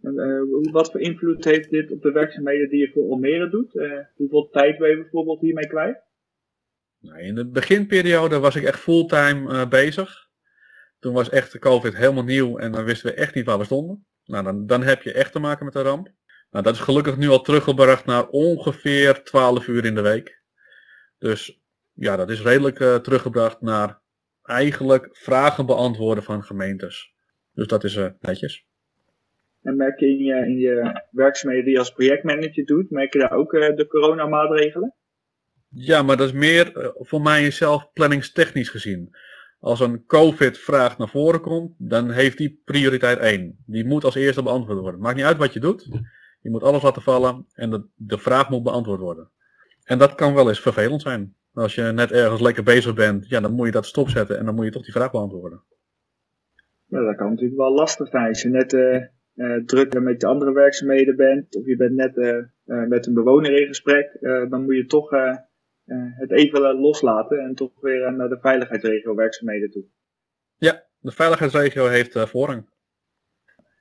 En, 0.00 0.14
uh, 0.14 0.72
wat 0.72 0.90
voor 0.90 1.00
invloed 1.00 1.44
heeft 1.44 1.70
dit 1.70 1.90
op 1.90 2.02
de 2.02 2.12
werkzaamheden 2.12 2.68
die 2.68 2.80
je 2.80 2.90
voor 2.92 3.10
Almere 3.10 3.50
doet? 3.50 3.72
Hoeveel 4.16 4.48
tijd 4.50 4.78
ben 4.78 4.88
je 4.88 4.96
bijvoorbeeld 4.96 5.40
hiermee 5.40 5.66
kwijt? 5.66 6.06
Nou, 7.00 7.20
in 7.20 7.34
de 7.34 7.48
beginperiode 7.48 8.38
was 8.38 8.56
ik 8.56 8.64
echt 8.64 8.80
fulltime 8.80 9.52
uh, 9.52 9.68
bezig. 9.68 10.28
Toen 10.98 11.14
was 11.14 11.28
echt 11.28 11.52
de 11.52 11.58
COVID 11.58 11.96
helemaal 11.96 12.24
nieuw 12.24 12.58
en 12.58 12.72
dan 12.72 12.84
wisten 12.84 13.10
we 13.10 13.16
echt 13.16 13.34
niet 13.34 13.44
waar 13.44 13.58
we 13.58 13.64
stonden. 13.64 14.06
Nou, 14.24 14.44
dan, 14.44 14.66
dan 14.66 14.82
heb 14.82 15.02
je 15.02 15.12
echt 15.12 15.32
te 15.32 15.38
maken 15.38 15.64
met 15.64 15.74
een 15.74 15.82
ramp. 15.82 16.08
Nou, 16.50 16.64
dat 16.64 16.74
is 16.74 16.80
gelukkig 16.80 17.16
nu 17.16 17.28
al 17.28 17.40
teruggebracht 17.40 18.04
naar 18.04 18.28
ongeveer 18.28 19.22
12 19.24 19.66
uur 19.66 19.84
in 19.84 19.94
de 19.94 20.00
week. 20.00 20.42
Dus 21.18 21.60
ja, 21.92 22.16
dat 22.16 22.30
is 22.30 22.42
redelijk 22.42 22.76
teruggebracht 23.02 23.60
naar 23.60 24.00
eigenlijk 24.42 25.08
vragen 25.12 25.66
beantwoorden 25.66 26.24
van 26.24 26.44
gemeentes. 26.44 27.14
Dus 27.52 27.66
dat 27.66 27.84
is 27.84 27.96
uh, 27.96 28.06
netjes. 28.20 28.66
En 29.62 29.76
merk 29.76 30.00
je 30.00 30.06
in 30.06 30.24
je, 30.24 30.34
in 30.34 30.58
je 30.58 31.02
werkzaamheden 31.10 31.64
die 31.64 31.74
je 31.74 31.78
als 31.78 31.92
projectmanager 31.92 32.64
doet, 32.64 32.90
merk 32.90 33.12
je 33.12 33.18
daar 33.18 33.32
ook 33.32 33.50
de 33.50 33.86
coronamaatregelen? 33.88 34.94
Ja, 35.68 36.02
maar 36.02 36.16
dat 36.16 36.26
is 36.26 36.34
meer 36.34 36.76
uh, 36.76 36.88
voor 36.94 37.20
mij 37.20 37.50
zelf 37.50 37.92
planningstechnisch 37.92 38.68
gezien. 38.68 39.16
Als 39.60 39.80
een 39.80 40.04
COVID-vraag 40.06 40.98
naar 40.98 41.08
voren 41.08 41.40
komt, 41.40 41.74
dan 41.78 42.10
heeft 42.10 42.38
die 42.38 42.62
prioriteit 42.64 43.18
1. 43.18 43.58
Die 43.66 43.84
moet 43.84 44.04
als 44.04 44.14
eerste 44.14 44.42
beantwoord 44.42 44.78
worden. 44.78 45.00
Maakt 45.00 45.16
niet 45.16 45.24
uit 45.24 45.36
wat 45.36 45.52
je 45.52 45.60
doet. 45.60 45.88
Je 46.40 46.50
moet 46.50 46.62
alles 46.62 46.82
laten 46.82 47.02
vallen 47.02 47.46
en 47.52 47.70
de, 47.70 47.86
de 47.94 48.18
vraag 48.18 48.50
moet 48.50 48.62
beantwoord 48.62 49.00
worden. 49.00 49.30
En 49.84 49.98
dat 49.98 50.14
kan 50.14 50.34
wel 50.34 50.48
eens 50.48 50.60
vervelend 50.60 51.02
zijn. 51.02 51.34
Als 51.52 51.74
je 51.74 51.82
net 51.82 52.12
ergens 52.12 52.40
lekker 52.40 52.62
bezig 52.62 52.94
bent, 52.94 53.28
ja, 53.28 53.40
dan 53.40 53.52
moet 53.52 53.66
je 53.66 53.72
dat 53.72 53.86
stopzetten 53.86 54.38
en 54.38 54.44
dan 54.44 54.54
moet 54.54 54.64
je 54.64 54.70
toch 54.70 54.84
die 54.84 54.92
vraag 54.92 55.10
beantwoorden. 55.10 55.62
Ja, 56.84 57.04
dat 57.04 57.16
kan 57.16 57.28
natuurlijk 57.28 57.58
wel 57.58 57.74
lastig 57.74 58.08
zijn. 58.08 58.28
Als 58.28 58.42
je 58.42 58.48
net 58.48 58.72
uh, 58.72 59.02
uh, 59.34 59.64
druk 59.64 60.00
met 60.00 60.20
de 60.20 60.26
andere 60.26 60.52
werkzaamheden 60.52 61.16
bent, 61.16 61.56
of 61.56 61.66
je 61.66 61.76
bent 61.76 61.94
net 61.94 62.16
uh, 62.16 62.88
met 62.88 63.06
een 63.06 63.14
bewoner 63.14 63.60
in 63.60 63.66
gesprek, 63.66 64.18
dan 64.48 64.64
moet 64.64 64.76
je 64.76 64.86
toch 64.86 65.10
het 66.16 66.30
even 66.32 66.80
loslaten 66.80 67.38
en 67.38 67.54
toch 67.54 67.80
weer 67.80 68.12
naar 68.12 68.28
de 68.28 68.38
veiligheidsregio 68.40 69.14
werkzaamheden 69.14 69.70
toe. 69.70 69.84
Ja, 70.56 70.86
de 70.98 71.12
veiligheidsregio 71.12 71.86
heeft 71.86 72.18
voorrang. 72.18 72.68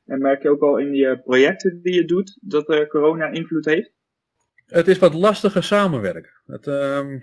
En 0.06 0.22
merk 0.22 0.42
je 0.42 0.50
ook 0.50 0.62
al 0.62 0.78
in 0.78 0.94
je 0.94 1.22
projecten 1.24 1.82
die 1.82 1.94
je 1.94 2.06
doet 2.06 2.38
dat 2.42 2.88
corona 2.88 3.28
invloed 3.28 3.66
heeft? 3.66 3.92
Het 4.66 4.88
is 4.88 4.98
wat 4.98 5.14
lastiger 5.14 5.64
samenwerken. 5.64 6.32
Het, 6.46 6.68
ehm, 6.68 7.20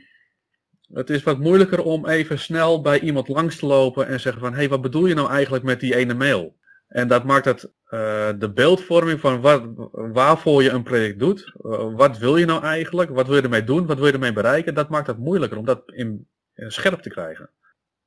het 0.93 1.11
is 1.11 1.23
wat 1.23 1.39
moeilijker 1.39 1.83
om 1.83 2.07
even 2.07 2.39
snel 2.39 2.81
bij 2.81 3.01
iemand 3.01 3.29
langs 3.29 3.59
te 3.59 3.67
lopen 3.67 4.07
en 4.07 4.21
zeggen 4.21 4.41
van, 4.41 4.53
hé, 4.53 4.59
hey, 4.59 4.69
wat 4.69 4.83
bedoel 4.83 5.07
je 5.07 5.15
nou 5.15 5.31
eigenlijk 5.31 5.65
met 5.65 5.81
die 5.81 5.97
ene 5.97 6.15
mail? 6.15 6.57
En 6.95 7.09
dat 7.09 7.25
maakt 7.25 7.45
het 7.45 7.65
uh, 7.65 8.31
de 8.39 8.53
beeldvorming 8.53 9.21
van 9.21 9.41
wat, 9.41 9.63
waarvoor 9.93 10.63
je 10.63 10.71
een 10.71 10.83
project 10.83 11.19
doet. 11.19 11.53
Uh, 11.63 11.95
wat 11.97 12.19
wil 12.19 12.37
je 12.37 12.47
nou 12.47 12.63
eigenlijk? 12.63 13.11
Wat 13.11 13.27
wil 13.27 13.37
je 13.37 13.43
ermee 13.43 13.65
doen? 13.65 13.87
Wat 13.87 13.97
wil 13.97 14.07
je 14.07 14.13
ermee 14.13 14.33
bereiken? 14.33 14.75
Dat 14.75 14.89
maakt 14.89 15.07
het 15.07 15.19
moeilijker 15.19 15.59
om 15.59 15.65
dat 15.65 15.83
in, 15.87 16.29
in 16.55 16.71
scherp 16.71 17.01
te 17.01 17.09
krijgen. 17.09 17.51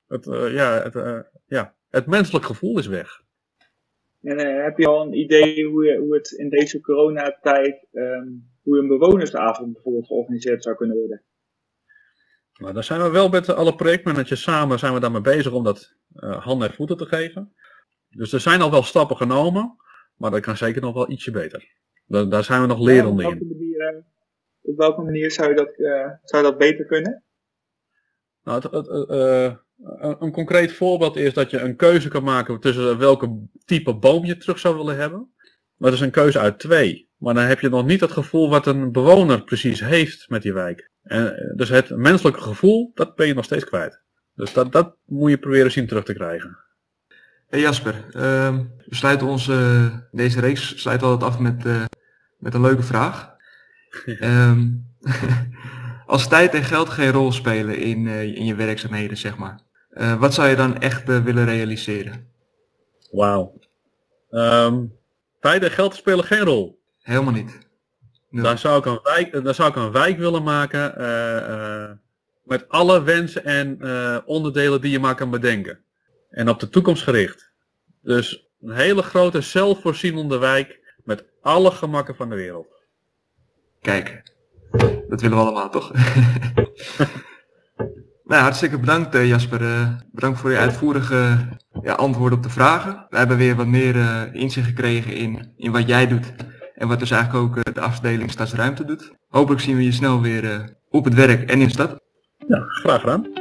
Het, 0.08 0.26
uh, 0.26 0.54
ja, 0.54 0.90
het, 0.90 1.26
ja, 1.46 1.76
het 1.90 2.06
menselijk 2.06 2.46
gevoel 2.46 2.78
is 2.80 2.88
weg. 2.88 3.22
En 4.22 4.64
heb 4.64 4.78
je 4.78 4.88
al 4.88 5.06
een 5.06 5.18
idee 5.18 5.66
hoe, 5.66 5.86
je, 5.86 5.98
hoe 5.98 6.14
het 6.14 6.32
in 6.32 6.50
deze 6.50 6.82
coronatijd, 6.82 7.88
um, 7.92 8.50
hoe 8.62 8.78
een 8.78 8.88
bewonersavond 8.88 9.74
bijvoorbeeld 9.74 10.08
georganiseerd 10.08 10.64
zou 10.64 10.76
kunnen 10.76 10.98
worden? 10.98 11.24
Nou, 12.54 12.74
daar 12.74 12.84
zijn 12.84 13.02
we 13.02 13.10
wel 13.10 13.30
met 13.30 13.50
alle 13.50 13.76
projectmanagers 13.76 14.42
samen 14.42 14.80
zijn 14.80 14.94
we 14.94 15.00
daarmee 15.00 15.22
bezig 15.22 15.52
om 15.52 15.64
dat 15.64 15.96
handen 16.20 16.68
en 16.68 16.74
voeten 16.74 16.98
te 16.98 17.06
geven. 17.06 17.54
Dus 18.10 18.34
er 18.34 18.40
zijn 18.40 18.62
al 18.62 18.72
wel 18.72 18.84
stappen 18.84 19.18
genomen, 19.18 19.76
maar 20.16 20.32
dat 20.32 20.40
kan 20.40 20.58
zeker 20.58 20.82
nog 20.82 20.94
wel 20.94 21.12
ietsje 21.12 21.32
beter. 21.32 21.76
Daar, 22.06 22.30
daar 22.30 22.44
zijn 22.44 22.62
we 22.62 22.68
nog 22.68 22.80
lerende 22.80 23.24
ja, 23.24 23.30
in. 23.30 23.48
Manier, 23.48 24.04
op 24.62 24.78
welke 24.78 25.02
manier 25.02 25.32
zou, 25.32 25.50
je 25.50 25.56
dat, 25.56 25.78
uh, 25.78 26.12
zou 26.24 26.44
dat 26.44 26.58
beter 26.58 26.86
kunnen? 26.86 27.24
Nou, 28.44 28.62
het, 28.62 28.72
het, 28.72 29.10
uh, 29.10 29.56
een, 29.84 30.16
een, 30.20 30.32
concreet 30.32 30.72
voorbeeld 30.72 31.16
is 31.16 31.34
dat 31.34 31.50
je 31.50 31.60
een 31.60 31.76
keuze 31.76 32.10
kan 32.10 32.24
maken 32.24 32.60
tussen 32.60 32.98
welke 32.98 33.48
type 33.66 33.96
boom 33.96 34.26
je 34.26 34.38
terug 34.38 34.60
zou 34.60 34.76
willen 34.76 34.98
hebben. 34.98 35.34
Maar 35.76 35.90
dat 35.90 36.00
is 36.00 36.06
een 36.06 36.12
keuze 36.12 36.40
uit 36.40 36.60
twee. 36.60 37.10
Maar 37.18 37.34
dan 37.34 37.44
heb 37.44 37.60
je 37.60 37.70
nog 37.70 37.86
niet 37.86 38.02
het 38.02 38.12
gevoel 38.12 38.50
wat 38.50 38.66
een 38.66 38.92
bewoner 38.92 39.44
precies 39.44 39.80
heeft 39.80 40.30
met 40.30 40.42
die 40.42 40.54
wijk. 40.54 40.92
En, 41.04 41.54
dus 41.56 41.70
het 41.70 41.90
menselijke 41.90 42.42
gevoel, 42.42 42.92
dat 42.94 43.16
ben 43.16 43.28
je 43.28 43.34
nog 43.34 43.46
steeds 43.46 43.64
kwijt. 43.64 44.02
Dus 44.36 44.54
dat, 44.54 44.72
dat 44.72 44.98
moet 45.06 45.30
je 45.30 45.38
proberen 45.38 45.72
zien 45.72 45.88
terug 45.88 46.04
te 46.04 46.14
krijgen. 46.14 46.58
Hey 47.48 47.60
Jasper, 47.60 47.96
uh, 48.08 48.58
we 48.86 48.96
sluiten 48.96 49.28
onze, 49.28 49.90
deze 50.12 50.40
reeks 50.40 50.82
sluiten 50.82 51.08
altijd 51.08 51.32
af 51.32 51.40
met, 51.40 51.66
uh, 51.66 51.84
met 52.38 52.54
een 52.54 52.62
leuke 52.62 52.84
vraag. 52.84 53.36
um, 54.06 54.88
als 56.06 56.28
tijd 56.28 56.54
en 56.54 56.64
geld 56.64 56.90
geen 56.90 57.12
rol 57.12 57.32
spelen 57.32 57.78
in, 57.78 58.06
uh, 58.06 58.24
in 58.24 58.46
je 58.46 58.56
werkzaamheden, 58.56 59.18
zeg 59.18 59.38
maar. 59.38 59.60
Uh, 59.92 60.20
wat 60.20 60.34
zou 60.34 60.48
je 60.48 60.56
dan 60.56 60.80
echt 60.80 61.24
willen 61.24 61.46
realiseren? 61.46 62.28
Wauw. 63.12 63.60
Um, 64.30 64.94
tijd 65.40 65.64
en 65.64 65.72
geld 65.72 65.96
spelen 65.96 66.26
geen 66.26 66.44
rol. 66.44 66.80
Helemaal 67.02 67.34
niet. 67.34 67.58
Nee. 68.30 68.44
Daar, 68.44 68.58
zou 68.58 68.80
ik 68.80 68.86
een 68.86 69.00
wijk, 69.04 69.44
daar 69.44 69.56
zou 69.56 69.70
ik 69.70 69.76
een 69.76 69.92
wijk 69.92 70.18
willen 70.18 70.44
maken 70.44 70.94
met 72.44 72.70
alle 72.70 73.04
wensen 73.04 73.46
en 73.46 73.80
onderdelen 74.26 74.82
die 74.82 74.92
je 74.92 75.00
maar 75.00 75.16
kan 75.16 75.30
bedenken. 75.30 75.86
En 76.30 76.50
op 76.50 76.60
de 76.60 76.70
toekomst 76.70 77.04
gericht. 77.04 77.52
Dus 78.02 78.48
een 78.62 78.76
hele 78.76 79.02
grote 79.02 79.42
zelfvoorzienende 79.42 80.38
wijk 80.38 80.96
met 81.04 81.26
alle 81.42 81.72
gemakken 81.72 82.16
van 82.16 82.30
de 82.30 82.36
wereld. 82.36 82.68
Kijk, 83.82 84.24
dat 85.08 85.22
willen 85.22 85.38
we 85.38 85.44
allemaal 85.44 85.70
toch? 85.70 85.92
Nou, 88.28 88.42
hartstikke 88.42 88.80
bedankt 88.80 89.16
uh, 89.16 89.28
Jasper. 89.28 89.62
Uh, 89.62 89.90
bedankt 90.12 90.40
voor 90.40 90.52
je 90.52 90.58
uitvoerige 90.58 91.38
ja, 91.82 91.94
antwoord 91.94 92.34
op 92.34 92.44
de 92.44 92.50
vragen. 92.50 93.06
We 93.10 93.18
hebben 93.18 93.38
weer 93.38 93.56
wat 93.56 93.68
meer 93.68 93.96
uh, 93.96 94.22
inzicht 94.32 94.68
gekregen 94.68 95.14
in, 95.14 95.54
in 95.56 95.72
wat 95.72 95.88
jij 95.88 96.08
doet 96.08 96.34
en 96.76 96.88
wat 96.88 97.00
dus 97.00 97.12
eigenlijk 97.12 97.44
ook 97.44 97.74
de 97.74 97.82
afdeling 97.82 98.32
Stadsruimte 98.32 98.86
doet. 98.86 99.12
Hopelijk 99.28 99.62
zien 99.62 99.76
we 99.76 99.84
je 99.84 99.92
snel 99.92 100.22
weer 100.22 100.76
op 100.90 101.06
het 101.06 101.14
werk 101.14 101.50
en 101.50 101.60
in 101.60 101.68
de 101.68 101.74
stad. 101.74 102.00
Ja, 102.48 102.64
graag 102.68 103.00
gedaan. 103.00 103.37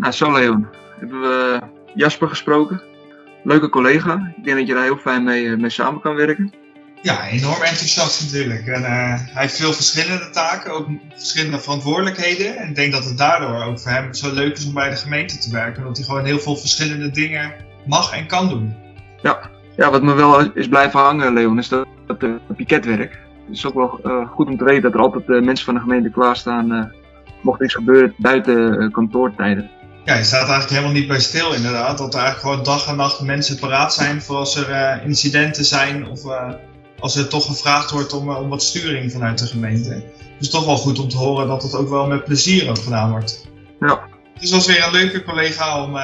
Nou, 0.00 0.12
zo 0.12 0.32
Leon. 0.32 0.66
Hebben 0.98 1.20
we 1.20 1.60
Jasper 1.94 2.28
gesproken. 2.28 2.82
Leuke 3.44 3.68
collega. 3.68 4.32
Ik 4.36 4.44
denk 4.44 4.58
dat 4.58 4.66
je 4.66 4.74
daar 4.74 4.82
heel 4.82 4.96
fijn 4.96 5.24
mee, 5.24 5.56
mee 5.56 5.70
samen 5.70 6.00
kan 6.00 6.14
werken. 6.14 6.52
Ja, 7.02 7.28
enorm 7.28 7.62
enthousiast 7.62 8.22
natuurlijk. 8.22 8.66
En, 8.66 8.82
uh, 8.82 8.88
hij 8.88 9.42
heeft 9.42 9.56
veel 9.56 9.72
verschillende 9.72 10.30
taken, 10.30 10.72
ook 10.72 10.86
verschillende 11.14 11.58
verantwoordelijkheden. 11.58 12.56
En 12.56 12.68
ik 12.68 12.74
denk 12.74 12.92
dat 12.92 13.04
het 13.04 13.18
daardoor 13.18 13.64
ook 13.64 13.80
voor 13.80 13.90
hem 13.90 14.14
zo 14.14 14.34
leuk 14.34 14.56
is 14.56 14.66
om 14.66 14.74
bij 14.74 14.90
de 14.90 14.96
gemeente 14.96 15.38
te 15.38 15.50
werken. 15.50 15.82
Omdat 15.82 15.96
hij 15.96 16.06
gewoon 16.06 16.24
heel 16.24 16.38
veel 16.38 16.56
verschillende 16.56 17.10
dingen 17.10 17.52
mag 17.86 18.12
en 18.12 18.26
kan 18.26 18.48
doen. 18.48 18.74
Ja, 19.22 19.50
ja 19.76 19.90
wat 19.90 20.02
me 20.02 20.14
wel 20.14 20.52
is 20.54 20.68
blijven 20.68 21.00
hangen, 21.00 21.32
Leon, 21.32 21.58
is 21.58 21.68
dat, 21.68 21.86
dat 22.06 22.22
uh, 22.22 22.34
piketwerk. 22.56 23.18
Het 23.46 23.56
is 23.56 23.66
ook 23.66 23.74
wel 23.74 24.00
uh, 24.04 24.28
goed 24.28 24.48
om 24.48 24.56
te 24.56 24.64
weten 24.64 24.82
dat 24.82 24.94
er 24.94 25.00
altijd 25.00 25.44
mensen 25.44 25.64
van 25.64 25.74
de 25.74 25.80
gemeente 25.80 26.10
klaarstaan. 26.10 26.92
mocht 27.40 27.62
iets 27.62 27.74
gebeuren 27.74 28.14
buiten 28.16 28.90
kantoortijden. 28.92 29.70
Ja, 30.04 30.16
je 30.16 30.24
staat 30.24 30.40
eigenlijk 30.40 30.70
helemaal 30.70 30.92
niet 30.92 31.08
bij 31.08 31.20
stil 31.20 31.52
inderdaad. 31.52 31.98
Dat 31.98 32.14
er 32.14 32.20
eigenlijk 32.20 32.40
gewoon 32.40 32.76
dag 32.76 32.86
en 32.86 32.96
nacht 32.96 33.20
mensen 33.20 33.58
paraat 33.58 33.94
zijn 33.94 34.22
voor 34.22 34.36
als 34.36 34.56
er 34.56 35.02
incidenten 35.02 35.64
zijn 35.64 36.08
of 36.08 36.20
als 36.98 37.16
er 37.16 37.28
toch 37.28 37.46
gevraagd 37.46 37.90
wordt 37.90 38.12
om, 38.12 38.30
om 38.30 38.48
wat 38.48 38.62
sturing 38.62 39.12
vanuit 39.12 39.38
de 39.38 39.46
gemeente. 39.46 40.04
Dus 40.38 40.50
toch 40.50 40.64
wel 40.64 40.76
goed 40.76 40.98
om 40.98 41.08
te 41.08 41.16
horen 41.16 41.48
dat 41.48 41.62
het 41.62 41.74
ook 41.74 41.88
wel 41.88 42.06
met 42.06 42.24
plezier 42.24 42.68
ook 42.68 42.78
gedaan 42.78 43.10
wordt. 43.10 43.48
Ja. 43.80 44.00
Dus 44.40 44.50
was 44.50 44.66
weer 44.66 44.84
een 44.84 44.92
leuke 44.92 45.22
collega 45.22 45.82
om, 45.84 45.98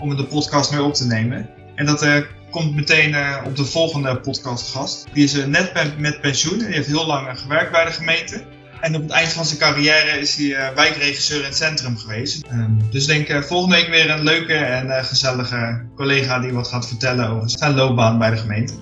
om 0.00 0.16
de 0.16 0.24
podcast 0.24 0.70
mee 0.70 0.82
op 0.82 0.94
te 0.94 1.06
nemen. 1.06 1.48
En 1.74 1.86
dat 1.86 2.04
komt 2.52 2.74
meteen 2.74 3.10
uh, 3.10 3.36
op 3.44 3.56
de 3.56 3.64
volgende 3.64 4.16
podcastgast. 4.16 5.06
Die 5.12 5.24
is 5.24 5.46
net 5.46 5.74
met, 5.74 5.98
met 5.98 6.20
pensioen 6.20 6.60
en 6.60 6.66
die 6.66 6.74
heeft 6.74 6.86
heel 6.86 7.06
lang 7.06 7.40
gewerkt 7.40 7.72
bij 7.72 7.84
de 7.84 7.90
gemeente. 7.90 8.44
En 8.82 8.96
op 8.96 9.02
het 9.02 9.10
eind 9.10 9.32
van 9.32 9.44
zijn 9.44 9.58
carrière 9.58 10.18
is 10.18 10.36
hij 10.36 10.74
wijkregisseur 10.74 11.38
in 11.38 11.44
het 11.44 11.56
centrum 11.56 11.96
geweest. 11.96 12.44
Um, 12.52 12.78
dus 12.90 13.06
denk 13.06 13.44
volgende 13.44 13.76
week 13.76 13.88
weer 13.88 14.10
een 14.10 14.22
leuke 14.22 14.54
en 14.54 15.04
gezellige 15.04 15.82
collega 15.96 16.38
die 16.38 16.52
wat 16.52 16.68
gaat 16.68 16.88
vertellen 16.88 17.28
over 17.28 17.50
zijn 17.50 17.74
loopbaan 17.74 18.18
bij 18.18 18.30
de 18.30 18.36
gemeente. 18.36 18.74